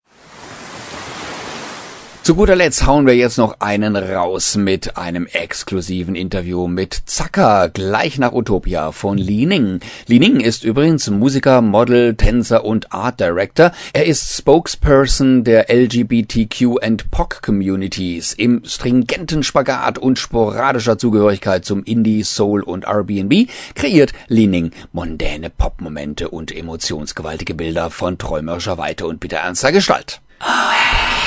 [2.29, 7.71] Zu guter Letzt hauen wir jetzt noch einen raus mit einem exklusiven Interview mit Zacker,
[7.71, 9.81] gleich nach Utopia von Li Ning.
[10.09, 13.73] Li Ning ist übrigens Musiker, Model, Tänzer und Art Director.
[13.95, 18.35] Er ist Spokesperson der LGBTQ and POC Communities.
[18.35, 25.49] Im stringenten Spagat und sporadischer Zugehörigkeit zum Indie, Soul und R&B kreiert Li Ning mondäne
[25.49, 30.21] Popmomente und emotionsgewaltige Bilder von träumerischer Weite und bitterernster Gestalt.
[30.43, 31.18] Oh, hey.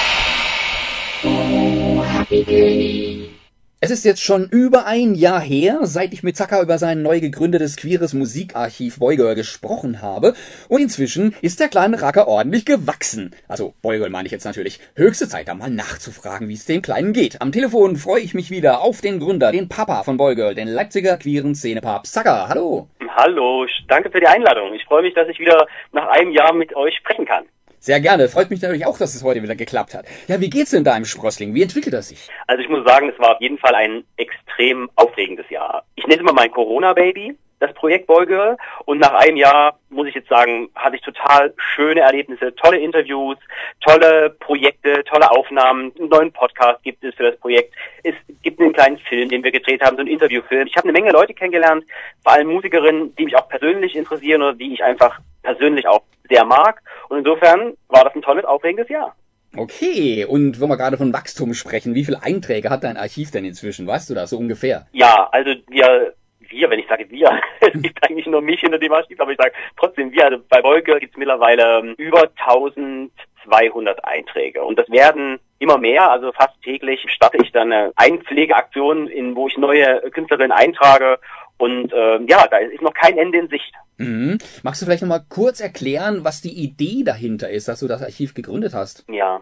[2.33, 7.19] Es ist jetzt schon über ein Jahr her, seit ich mit Zacker über sein neu
[7.19, 10.33] gegründetes queeres Musikarchiv Boygirl gesprochen habe
[10.69, 13.35] und inzwischen ist der kleine Racker ordentlich gewachsen.
[13.49, 14.79] Also Boygirl meine ich jetzt natürlich.
[14.95, 17.41] Höchste Zeit, da mal nachzufragen, wie es dem Kleinen geht.
[17.41, 21.17] Am Telefon freue ich mich wieder auf den Gründer, den Papa von Boygirl, den Leipziger
[21.17, 22.47] queeren Szenepapst Zacker.
[22.47, 22.87] Hallo.
[23.13, 24.73] Hallo, danke für die Einladung.
[24.73, 27.43] Ich freue mich, dass ich wieder nach einem Jahr mit euch sprechen kann.
[27.83, 28.29] Sehr gerne.
[28.29, 30.05] Freut mich natürlich auch, dass es heute wieder geklappt hat.
[30.27, 31.55] Ja, wie geht's denn da im Sprossling?
[31.55, 32.29] Wie entwickelt das sich?
[32.45, 35.83] Also ich muss sagen, es war auf jeden Fall ein extrem aufregendes Jahr.
[35.95, 38.57] Ich nenne es mal mein Corona-Baby, das Projekt Boygirl.
[38.85, 43.37] Und nach einem Jahr, muss ich jetzt sagen, hatte ich total schöne Erlebnisse, tolle Interviews,
[43.79, 45.93] tolle Projekte, tolle Aufnahmen.
[45.97, 47.73] Einen neuen Podcast gibt es für das Projekt.
[48.03, 50.67] Es gibt einen kleinen Film, den wir gedreht haben, so einen Interviewfilm.
[50.67, 51.85] Ich habe eine Menge Leute kennengelernt,
[52.23, 56.43] vor allem Musikerinnen, die mich auch persönlich interessieren oder die ich einfach persönlich auch sehr
[56.45, 56.81] mag.
[57.09, 59.15] Und insofern war das ein tolles, aufregendes Jahr.
[59.55, 63.43] Okay, und wenn wir gerade von Wachstum sprechen, wie viele Einträge hat dein Archiv denn
[63.43, 63.85] inzwischen?
[63.85, 64.87] Weißt du das so ungefähr?
[64.93, 66.13] Ja, also wir,
[66.51, 69.37] wir, wenn ich sage wir, es gibt eigentlich nur mich hinter dem Archiv, aber ich
[69.37, 74.89] sage trotzdem wir, also bei Wolke gibt es mittlerweile ähm, über 1200 Einträge und das
[74.89, 80.01] werden immer mehr, also fast täglich starte ich dann eine Einpflegeaktion, in wo ich neue
[80.11, 81.19] Künstlerinnen eintrage
[81.61, 83.71] und ähm, ja, da ist noch kein Ende in Sicht.
[83.97, 84.39] Mhm.
[84.63, 88.01] Magst du vielleicht noch mal kurz erklären, was die Idee dahinter ist, dass du das
[88.01, 89.05] Archiv gegründet hast?
[89.07, 89.41] Ja.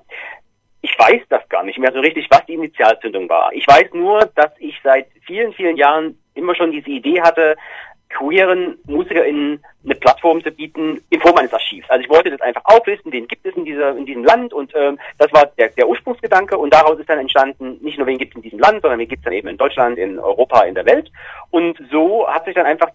[0.82, 3.54] Ich weiß das gar nicht mehr so richtig, was die Initialzündung war.
[3.54, 7.56] Ich weiß nur, dass ich seit vielen, vielen Jahren immer schon diese Idee hatte,
[8.10, 11.90] queeren MusikerInnen eine Plattform zu bieten in Form eines Archivs.
[11.90, 14.74] Also ich wollte das einfach auflisten, wen gibt es in, dieser, in diesem Land und
[14.76, 18.32] ähm, das war der, der Ursprungsgedanke und daraus ist dann entstanden, nicht nur wen gibt
[18.32, 20.76] es in diesem Land, sondern wen gibt es dann eben in Deutschland, in Europa, in
[20.76, 21.12] der Welt.
[21.52, 22.90] Und so hat sich dann einfach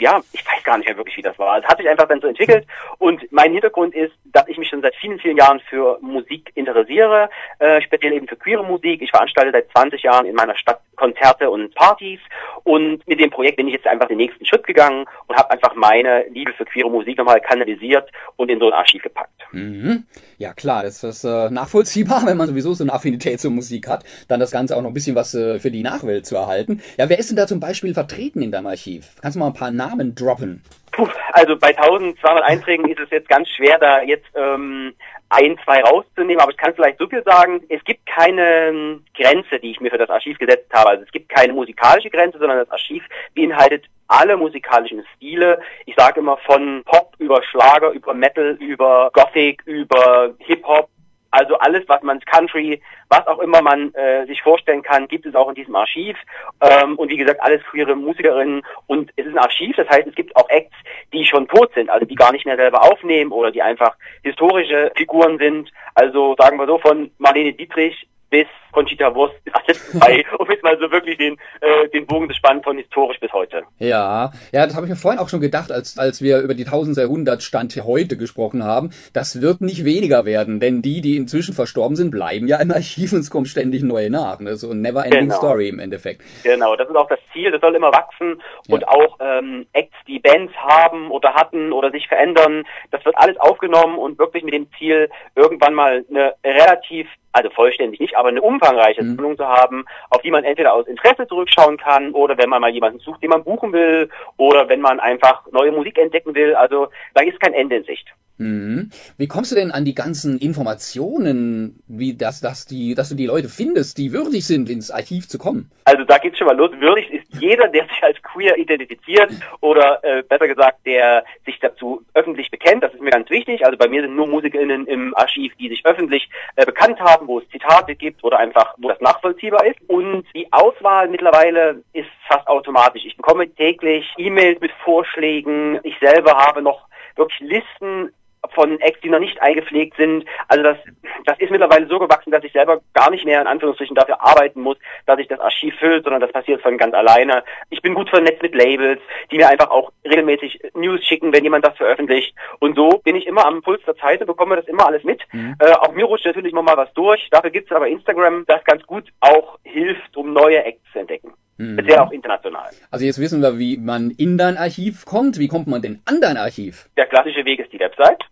[0.00, 1.58] ja, ich weiß gar nicht mehr wirklich, wie das war.
[1.58, 2.66] Es hat sich einfach dann so entwickelt
[2.98, 7.30] und mein Hintergrund ist, dass ich mich schon seit vielen, vielen Jahren für Musik interessiere,
[7.58, 9.02] äh, speziell eben für queere Musik.
[9.02, 12.20] Ich veranstalte seit 20 Jahren in meiner Stadt Konzerte und Partys
[12.62, 15.74] und mit dem Projekt bin ich jetzt einfach den nächsten Schritt gegangen und habe einfach
[15.74, 19.30] meine Liebe für queere Musik nochmal kanalisiert und in so ein Archiv gepackt.
[19.52, 20.04] Mhm.
[20.38, 24.04] Ja klar, das ist äh, nachvollziehbar, wenn man sowieso so eine Affinität zur Musik hat,
[24.28, 26.82] dann das Ganze auch noch ein bisschen was äh, für die Nachwelt zu erhalten.
[26.96, 29.16] Ja, wer ist denn da zum Beispiel vertreten in deinem Archiv?
[29.20, 29.83] Kannst du mal ein paar Namen
[30.14, 30.62] droppen?
[30.92, 34.94] Puh, also bei 1200 Einträgen ist es jetzt ganz schwer, da jetzt ähm,
[35.28, 39.58] ein, zwei rauszunehmen, aber ich kann vielleicht so viel sagen, es gibt keine ähm, Grenze,
[39.58, 40.90] die ich mir für das Archiv gesetzt habe.
[40.90, 43.02] Also es gibt keine musikalische Grenze, sondern das Archiv
[43.34, 45.60] beinhaltet alle musikalischen Stile.
[45.86, 50.88] Ich sage immer von Pop über Schlager, über Metal, über Gothic, über Hip-Hop,
[51.34, 55.34] also alles, was man Country, was auch immer man äh, sich vorstellen kann, gibt es
[55.34, 56.16] auch in diesem Archiv.
[56.60, 58.62] Ähm, und wie gesagt, alles queere Musikerinnen.
[58.86, 60.76] Und es ist ein Archiv, das heißt, es gibt auch Acts,
[61.12, 64.92] die schon tot sind, also die gar nicht mehr selber aufnehmen oder die einfach historische
[64.96, 65.70] Figuren sind.
[65.94, 70.64] Also sagen wir so von Marlene Dietrich bis Conchita Wurst ist alles dabei, um jetzt
[70.64, 73.62] mal so wirklich den, äh, den Bogen zu spannen von historisch bis heute.
[73.78, 76.64] Ja, ja, das habe ich mir vorhin auch schon gedacht, als, als wir über die
[76.64, 78.90] 1000 Jahrhundertstand heute gesprochen haben.
[79.12, 82.93] Das wird nicht weniger werden, denn die, die inzwischen verstorben sind, bleiben ja im Archiv
[82.98, 84.40] und es kommen ständig neue nach.
[84.40, 84.56] Ne?
[84.56, 85.36] So ein never-ending genau.
[85.36, 86.22] Story im Endeffekt.
[86.42, 88.88] Genau, das ist auch das Ziel, das soll immer wachsen und ja.
[88.88, 93.98] auch ähm, Acts, die Bands haben oder hatten oder sich verändern, das wird alles aufgenommen
[93.98, 99.02] und wirklich mit dem Ziel, irgendwann mal eine relativ also vollständig nicht, aber eine umfangreiche
[99.02, 99.16] mhm.
[99.16, 102.70] Sammlung zu haben, auf die man entweder aus Interesse zurückschauen kann oder wenn man mal
[102.70, 106.54] jemanden sucht, den man buchen will oder wenn man einfach neue Musik entdecken will.
[106.54, 108.06] Also da ist kein Ende in Sicht.
[108.36, 108.90] Mhm.
[109.16, 113.26] Wie kommst du denn an die ganzen Informationen, wie das, dass die, dass du die
[113.26, 115.70] Leute findest, die würdig sind, ins Archiv zu kommen?
[115.84, 116.70] Also da geht's schon mal los.
[116.80, 119.30] Würdig ist jeder, der sich als queer identifiziert
[119.60, 122.82] oder äh, besser gesagt, der sich dazu öffentlich bekennt.
[122.82, 123.64] Das ist mir ganz wichtig.
[123.64, 127.38] Also bei mir sind nur MusikerInnen im Archiv, die sich öffentlich äh, bekannt haben, wo
[127.38, 129.78] es Zitate gibt oder einfach, wo das nachvollziehbar ist.
[129.86, 133.04] Und die Auswahl mittlerweile ist fast automatisch.
[133.04, 135.78] Ich bekomme täglich E-Mails mit Vorschlägen.
[135.84, 138.10] Ich selber habe noch wirklich Listen
[138.52, 140.24] von Acts, die noch nicht eingepflegt sind.
[140.48, 140.76] Also das,
[141.24, 144.60] das ist mittlerweile so gewachsen, dass ich selber gar nicht mehr in Anführungsstrichen dafür arbeiten
[144.60, 144.76] muss,
[145.06, 147.44] dass ich das Archiv füllt, sondern das passiert von ganz alleine.
[147.70, 151.64] Ich bin gut vernetzt mit Labels, die mir einfach auch regelmäßig News schicken, wenn jemand
[151.64, 152.34] das veröffentlicht.
[152.60, 155.22] Und so bin ich immer am Puls der Zeit und bekomme das immer alles mit.
[155.32, 155.56] Mhm.
[155.58, 157.28] Äh, auch mir rutscht natürlich immer mal was durch.
[157.30, 161.32] Dafür gibt es aber Instagram, das ganz gut auch hilft, um neue Acts zu entdecken.
[161.56, 161.80] Mhm.
[161.86, 162.70] Sehr auch international.
[162.90, 165.38] Also jetzt wissen wir, wie man in dein Archiv kommt.
[165.38, 166.88] Wie kommt man denn an dein Archiv?
[166.96, 168.24] Der klassische Weg ist die Website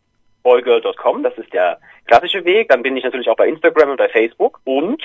[0.43, 2.69] boygirl.com, das ist der klassische Weg.
[2.69, 5.03] Dann bin ich natürlich auch bei Instagram und bei Facebook und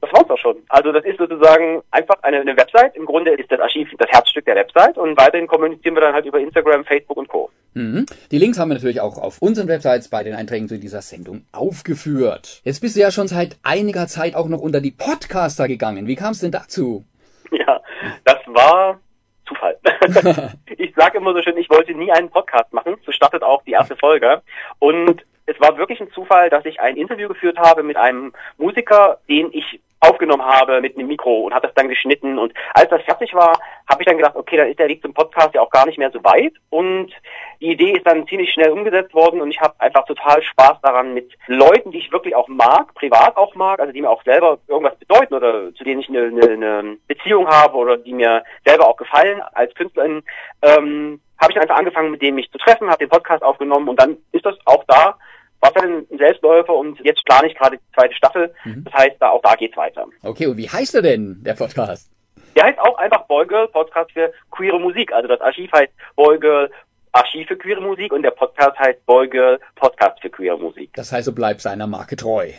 [0.00, 0.56] das war's auch schon.
[0.68, 2.94] Also das ist sozusagen einfach eine, eine Website.
[2.96, 6.26] Im Grunde ist das Archiv das Herzstück der Website und weiterhin kommunizieren wir dann halt
[6.26, 7.50] über Instagram, Facebook und Co.
[7.74, 8.06] Mhm.
[8.30, 11.44] Die Links haben wir natürlich auch auf unseren Websites bei den Einträgen zu dieser Sendung
[11.52, 12.60] aufgeführt.
[12.64, 16.06] Jetzt bist du ja schon seit einiger Zeit auch noch unter die Podcaster gegangen.
[16.06, 17.04] Wie kam es denn dazu?
[17.52, 17.80] Ja,
[18.24, 19.00] das war
[19.46, 19.78] Zufall.
[20.76, 22.96] ich sage immer so schön, ich wollte nie einen Podcast machen.
[23.04, 24.42] So startet auch die erste Folge.
[24.78, 29.18] Und es war wirklich ein Zufall, dass ich ein Interview geführt habe mit einem Musiker,
[29.28, 32.38] den ich aufgenommen habe mit einem Mikro und habe das dann geschnitten.
[32.38, 35.14] Und als das fertig war, habe ich dann gedacht, okay, dann ist der Weg zum
[35.14, 36.52] Podcast ja auch gar nicht mehr so weit.
[36.70, 37.12] Und
[37.60, 41.14] die Idee ist dann ziemlich schnell umgesetzt worden und ich habe einfach total Spaß daran,
[41.14, 44.58] mit Leuten, die ich wirklich auch mag, privat auch mag, also die mir auch selber
[44.68, 48.86] irgendwas bedeuten oder zu denen ich eine, eine, eine Beziehung habe oder die mir selber
[48.86, 50.22] auch gefallen als Künstlerin,
[50.62, 53.88] ähm, habe ich dann einfach angefangen, mit denen mich zu treffen, habe den Podcast aufgenommen
[53.88, 55.16] und dann ist das auch da
[55.60, 58.54] war dann ein Selbstläufer und jetzt plane ich gerade die zweite Staffel.
[58.64, 58.84] Mhm.
[58.84, 60.06] Das heißt, da, auch da geht's weiter.
[60.22, 62.10] Okay, und wie heißt er denn, der Podcast?
[62.54, 65.12] Der heißt auch einfach Boygirl, Podcast für queere Musik.
[65.12, 66.70] Also das Archiv heißt Boygirl,
[67.12, 70.90] Archiv für queere Musik und der Podcast heißt Boygirl, Podcast für queere Musik.
[70.94, 72.50] Das heißt, du bleibst seiner Marke treu.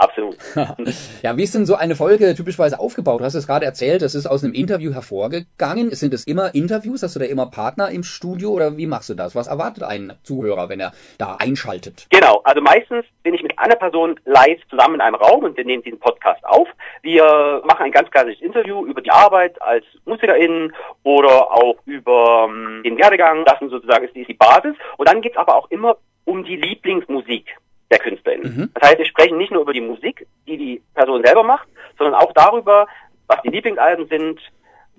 [0.00, 0.36] Absolut.
[1.22, 3.20] ja, wie ist denn so eine Folge typischerweise aufgebaut?
[3.20, 5.90] Du hast es gerade erzählt, das ist aus einem Interview hervorgegangen.
[5.90, 7.02] Sind es immer Interviews?
[7.02, 9.34] Hast du da immer Partner im Studio oder wie machst du das?
[9.34, 12.06] Was erwartet ein Zuhörer, wenn er da einschaltet?
[12.08, 15.66] Genau, also meistens bin ich mit einer Person live zusammen in einem Raum und wir
[15.66, 16.66] nehmen diesen Podcast auf.
[17.02, 20.72] Wir machen ein ganz klassisches Interview über die Arbeit als Musikerin
[21.02, 23.44] oder auch über ähm, den Werdegang.
[23.44, 24.76] Das sozusagen ist die Basis.
[24.96, 27.54] Und dann geht es aber auch immer um die Lieblingsmusik
[27.90, 28.56] der KünstlerInnen.
[28.56, 28.70] Mhm.
[28.74, 31.68] Das heißt, wir sprechen nicht nur über die Musik, die die Person selber macht,
[31.98, 32.86] sondern auch darüber,
[33.26, 34.40] was die Lieblingsalben sind,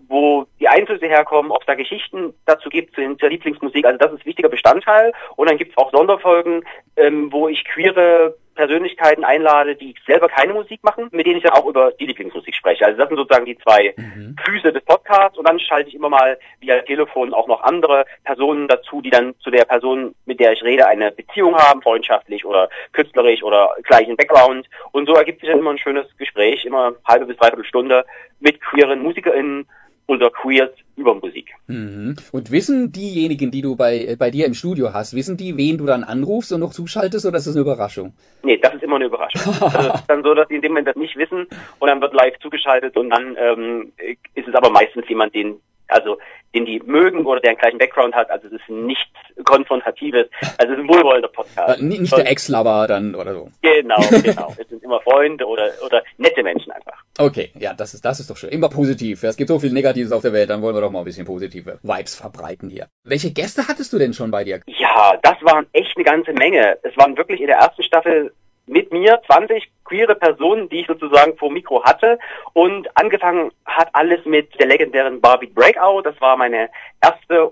[0.07, 3.85] wo die Einflüsse herkommen, ob es da Geschichten dazu gibt zu der Lieblingsmusik.
[3.85, 5.13] Also das ist wichtiger Bestandteil.
[5.37, 6.63] Und dann gibt es auch Sonderfolgen,
[6.97, 11.54] ähm, wo ich queere Persönlichkeiten einlade, die selber keine Musik machen, mit denen ich dann
[11.54, 12.86] auch über die Lieblingsmusik spreche.
[12.86, 14.36] Also das sind sozusagen die zwei mhm.
[14.45, 18.68] Füße des Podcasts und dann schalte ich immer mal via Telefon auch noch andere Personen
[18.68, 22.70] dazu, die dann zu der Person, mit der ich rede, eine Beziehung haben, freundschaftlich oder
[22.91, 24.68] künstlerisch oder gleichen Background.
[24.91, 28.06] Und so ergibt sich dann immer ein schönes Gespräch, immer halbe bis dreiviertel Stunde
[28.39, 29.68] mit queeren MusikerInnen
[30.12, 31.53] unser Queers über Musik.
[31.68, 32.18] Mhm.
[32.34, 35.78] Und wissen diejenigen, die du bei, äh, bei dir im Studio hast, wissen die, wen
[35.78, 38.14] du dann anrufst und noch zuschaltest oder ist das eine Überraschung?
[38.43, 39.53] Nee, das ist immer eine Überraschung.
[39.62, 41.47] also ist dann so, dass die in dem Moment das nicht wissen
[41.80, 43.93] und dann wird live zugeschaltet und dann ähm,
[44.36, 46.18] ist es aber meistens jemand, den also
[46.53, 48.30] den die mögen oder der einen gleichen Background hat.
[48.30, 49.12] Also es ist nichts
[49.43, 50.28] Konfrontatives.
[50.57, 51.82] Also es ist ein wohlwollender Podcast.
[51.82, 53.49] Nicht der Ex-Lover dann oder so.
[53.62, 54.53] Genau, genau.
[54.57, 57.01] es sind immer Freunde oder, oder nette Menschen einfach.
[57.22, 58.49] Okay, ja, das ist, das ist doch schön.
[58.49, 59.22] Immer positiv.
[59.24, 61.26] Es gibt so viel Negatives auf der Welt, dann wollen wir doch mal ein bisschen
[61.26, 62.88] positive Vibes verbreiten hier.
[63.03, 64.61] Welche Gäste hattest du denn schon bei dir?
[64.65, 66.78] Ja, das waren echt eine ganze Menge.
[66.84, 68.34] Es waren wirklich in der ersten Staffel
[68.65, 72.17] mit mir 20 queere Personen, die ich sozusagen vor Mikro hatte.
[72.53, 76.03] Und angefangen hat alles mit der legendären Barbie Breakout.
[76.03, 76.69] Das war meine
[77.03, 77.51] erste,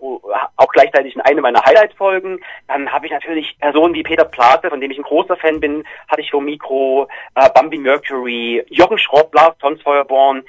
[0.55, 2.39] auch gleichzeitig eine meiner Highlight-Folgen.
[2.67, 5.83] Dann habe ich natürlich Personen wie Peter Plate, von dem ich ein großer Fan bin,
[6.07, 10.43] hatte ich vor Mikro, äh, Bambi Mercury, Jochen Schropp, Lars Tonsfeuerborn,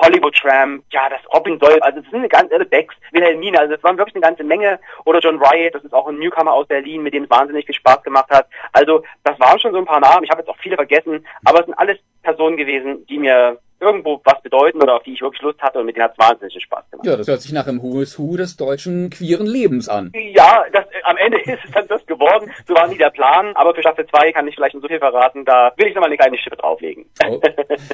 [0.00, 3.74] Hollywood Tramp, ja, das Robin Soll, also es sind eine ganze Menge Becks, Wilhelmine, also
[3.74, 4.78] es waren wirklich eine ganze Menge.
[5.04, 7.74] Oder John Riot, das ist auch ein Newcomer aus Berlin, mit dem es wahnsinnig viel
[7.74, 8.46] Spaß gemacht hat.
[8.72, 11.60] Also das waren schon so ein paar Namen, ich habe jetzt auch viele vergessen, aber
[11.60, 15.42] es sind alles Personen gewesen, die mir irgendwo was bedeuten oder auf die ich wirklich
[15.42, 17.06] Lust hatte und mit denen hat es wahnsinnig Spaß gemacht.
[17.06, 20.12] Ja, das hört sich nach einem Who's Who des deutschen queeren Lebens an.
[20.14, 22.50] Ja, das, äh, am Ende ist es dann das geworden.
[22.66, 24.98] So war nie der Plan, aber für Staffel 2 kann ich vielleicht noch so viel
[24.98, 27.04] verraten, da will ich nochmal eine kleine Schippe drauflegen.
[27.26, 27.40] Oh.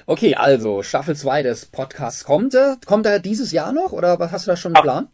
[0.07, 2.57] Okay, also Staffel 2 des Podcasts kommt.
[2.87, 5.09] Kommt er dieses Jahr noch oder was hast du da schon einen Plan?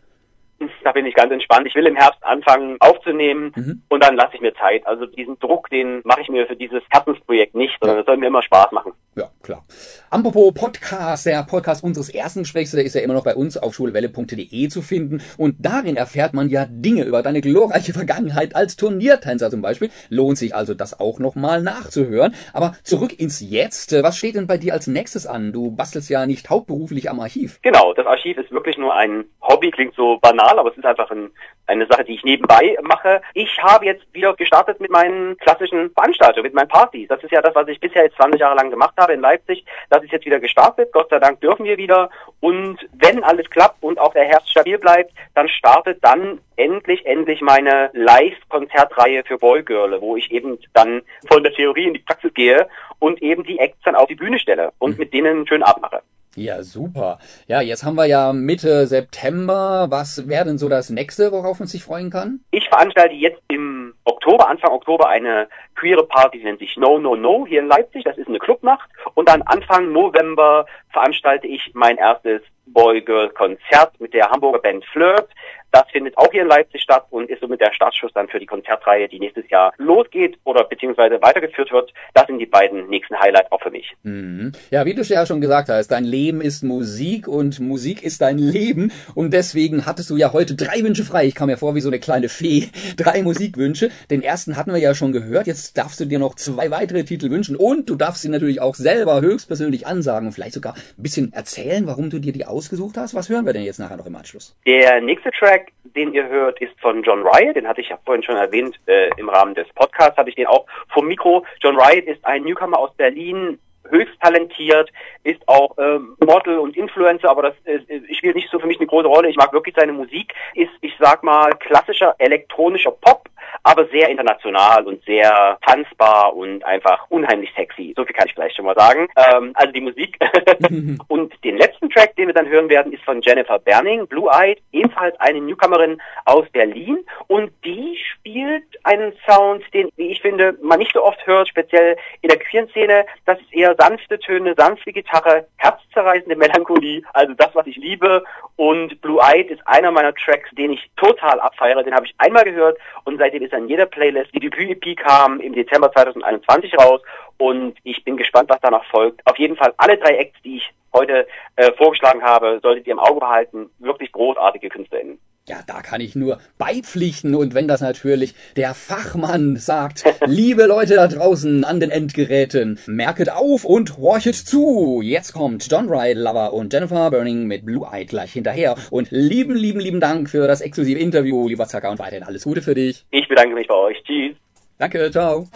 [0.82, 1.66] Da bin ich ganz entspannt.
[1.66, 3.82] Ich will im Herbst anfangen aufzunehmen mhm.
[3.88, 4.86] und dann lasse ich mir Zeit.
[4.86, 8.28] Also diesen Druck, den mache ich mir für dieses Herzensprojekt nicht, sondern es soll mir
[8.28, 8.92] immer Spaß machen.
[9.16, 9.64] Ja, klar.
[10.10, 13.74] Apropos Podcast, der Podcast unseres ersten Gesprächs, der ist ja immer noch bei uns auf
[13.74, 15.22] schulwelle.de zu finden.
[15.36, 19.90] Und darin erfährt man ja Dinge über deine glorreiche Vergangenheit als Turniertänzer zum Beispiel.
[20.08, 22.34] Lohnt sich also das auch nochmal nachzuhören.
[22.52, 23.92] Aber zurück ins Jetzt.
[24.02, 25.52] Was steht denn bei dir als nächstes an?
[25.52, 27.60] Du bastelst ja nicht hauptberuflich am Archiv.
[27.62, 31.10] Genau, das Archiv ist wirklich nur ein Hobby, klingt so banal, aber es ist einfach
[31.10, 31.30] ein,
[31.66, 33.20] eine Sache, die ich nebenbei mache.
[33.34, 37.08] Ich habe jetzt wieder gestartet mit meinen klassischen Veranstaltungen, mit meinen Partys.
[37.08, 39.64] Das ist ja das, was ich bisher jetzt 20 Jahre lang gemacht habe in Leipzig.
[39.90, 40.92] Das ist jetzt wieder gestartet.
[40.92, 42.10] Gott sei Dank dürfen wir wieder.
[42.40, 47.40] Und wenn alles klappt und auch der Herbst stabil bleibt, dann startet dann endlich, endlich
[47.40, 52.68] meine Live-Konzertreihe für Boygirl, wo ich eben dann von der Theorie in die Praxis gehe
[52.98, 54.98] und eben die Acts dann auf die Bühne stelle und mhm.
[54.98, 56.02] mit denen einen schönen Abend mache.
[56.36, 57.18] Ja, super.
[57.46, 59.86] Ja, jetzt haben wir ja Mitte September.
[59.88, 62.40] Was wäre denn so das nächste, worauf man sich freuen kann?
[62.50, 67.16] Ich veranstalte jetzt im Oktober, Anfang Oktober, eine queere Party, die nennt sich No No
[67.16, 68.04] No hier in Leipzig.
[68.04, 68.88] Das ist eine Clubnacht.
[69.14, 75.28] Und dann Anfang November veranstalte ich mein erstes Boy-Girl-Konzert mit der Hamburger Band Flirt.
[75.76, 78.46] Das findet auch hier in Leipzig statt und ist somit der Startschuss dann für die
[78.46, 81.92] Konzertreihe, die nächstes Jahr losgeht oder beziehungsweise weitergeführt wird.
[82.14, 83.92] Das sind die beiden nächsten Highlights auch für mich.
[84.02, 84.52] Mhm.
[84.70, 88.38] Ja, wie du ja schon gesagt hast, dein Leben ist Musik und Musik ist dein
[88.38, 91.26] Leben und deswegen hattest du ja heute drei Wünsche frei.
[91.26, 92.68] Ich kam mir vor wie so eine kleine Fee.
[92.96, 93.90] Drei Musikwünsche.
[94.10, 95.46] Den ersten hatten wir ja schon gehört.
[95.46, 98.76] Jetzt darfst du dir noch zwei weitere Titel wünschen und du darfst sie natürlich auch
[98.76, 103.14] selber höchstpersönlich ansagen und vielleicht sogar ein bisschen erzählen, warum du dir die ausgesucht hast.
[103.14, 104.56] Was hören wir denn jetzt nachher noch im Anschluss?
[104.66, 107.56] Der nächste Track den ihr hört, ist von John Riot.
[107.56, 110.46] Den hatte ich ja vorhin schon erwähnt äh, im Rahmen des Podcasts, habe ich den
[110.46, 111.44] auch vom Mikro.
[111.60, 113.58] John Riot ist ein Newcomer aus Berlin,
[113.90, 114.90] höchst talentiert,
[115.22, 117.80] ist auch ähm, Model und Influencer, aber das äh,
[118.14, 119.28] spielt nicht so für mich eine große Rolle.
[119.28, 120.34] Ich mag wirklich seine Musik.
[120.54, 123.28] Ist, ich sag mal, klassischer elektronischer Pop,
[123.62, 127.92] aber sehr international und sehr tanzbar und einfach unheimlich sexy.
[127.96, 129.08] So viel kann ich vielleicht schon mal sagen.
[129.16, 130.18] Ähm, also die Musik.
[131.08, 134.60] und den letzten Track, den wir dann hören werden, ist von Jennifer Berning, Blue Eyed,
[134.72, 136.98] ebenfalls eine Newcomerin aus Berlin.
[137.28, 141.96] Und die spielt einen Sound, den, wie ich finde, man nicht so oft hört, speziell
[142.22, 143.06] in der queeren Szene.
[143.24, 148.24] Das ist eher sanfte Töne, sanfte Gitarre, herzzerreißende Melancholie, also das, was ich liebe.
[148.56, 151.82] Und Blue Eyed ist einer meiner Tracks, den ich total abfeiere.
[151.82, 154.34] Den habe ich einmal gehört und seitdem ist in jeder Playlist.
[154.34, 157.00] Die Debüt-EP kam im Dezember 2021 raus
[157.38, 159.20] und ich bin gespannt, was danach folgt.
[159.26, 161.26] Auf jeden Fall alle drei Acts, die ich heute
[161.56, 163.70] äh, vorgeschlagen habe, solltet ihr im Auge behalten.
[163.78, 165.18] Wirklich großartige KünstlerInnen.
[165.48, 170.96] Ja, da kann ich nur beipflichten und wenn das natürlich der Fachmann sagt, liebe Leute
[170.96, 175.02] da draußen an den Endgeräten, merket auf und horchet zu.
[175.04, 179.54] Jetzt kommt John Wright, Lover und Jennifer Burning mit Blue Eye gleich hinterher und lieben,
[179.54, 183.06] lieben, lieben Dank für das exklusive Interview, lieber Zacker und weiterhin alles Gute für dich.
[183.12, 184.02] Ich bedanke mich bei euch.
[184.02, 184.34] Tschüss.
[184.78, 185.46] Danke, ciao.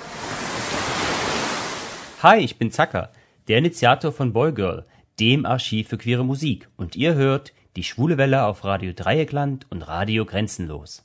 [2.23, 3.11] Hi, ich bin Zacker,
[3.49, 4.85] der Initiator von Boygirl,
[5.19, 9.83] dem Archiv für queere Musik und ihr hört die Schwule Welle auf Radio Dreieckland und
[9.83, 11.05] Radio Grenzenlos.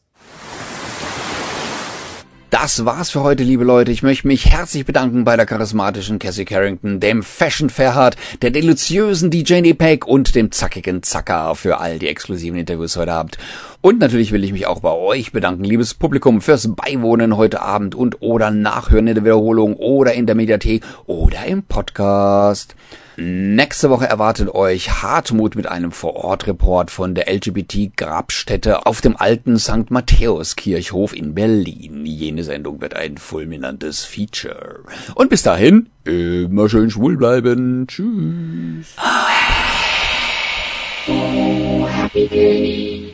[2.49, 3.91] Das war's für heute, liebe Leute.
[3.91, 9.29] Ich möchte mich herzlich bedanken bei der charismatischen Cassie Carrington, dem Fashion Ferhat, der deliziösen
[9.29, 13.37] DJ Nepek und dem zackigen Zacker für all die exklusiven Interviews heute Abend.
[13.81, 17.93] Und natürlich will ich mich auch bei euch bedanken, liebes Publikum, fürs Beiwohnen heute Abend
[17.93, 22.75] und oder Nachhören in der Wiederholung oder in der Mediathek oder im Podcast.
[23.17, 29.89] Nächste Woche erwartet euch Hartmut mit einem Vorortreport von der LGBT-Grabstätte auf dem alten St.
[29.89, 32.05] Matthäus-Kirchhof in Berlin.
[32.05, 34.83] Jene Sendung wird ein fulminantes Feature.
[35.15, 37.87] Und bis dahin, immer schön schwul bleiben.
[37.87, 38.95] Tschüss.
[41.07, 43.13] Oh, happy day.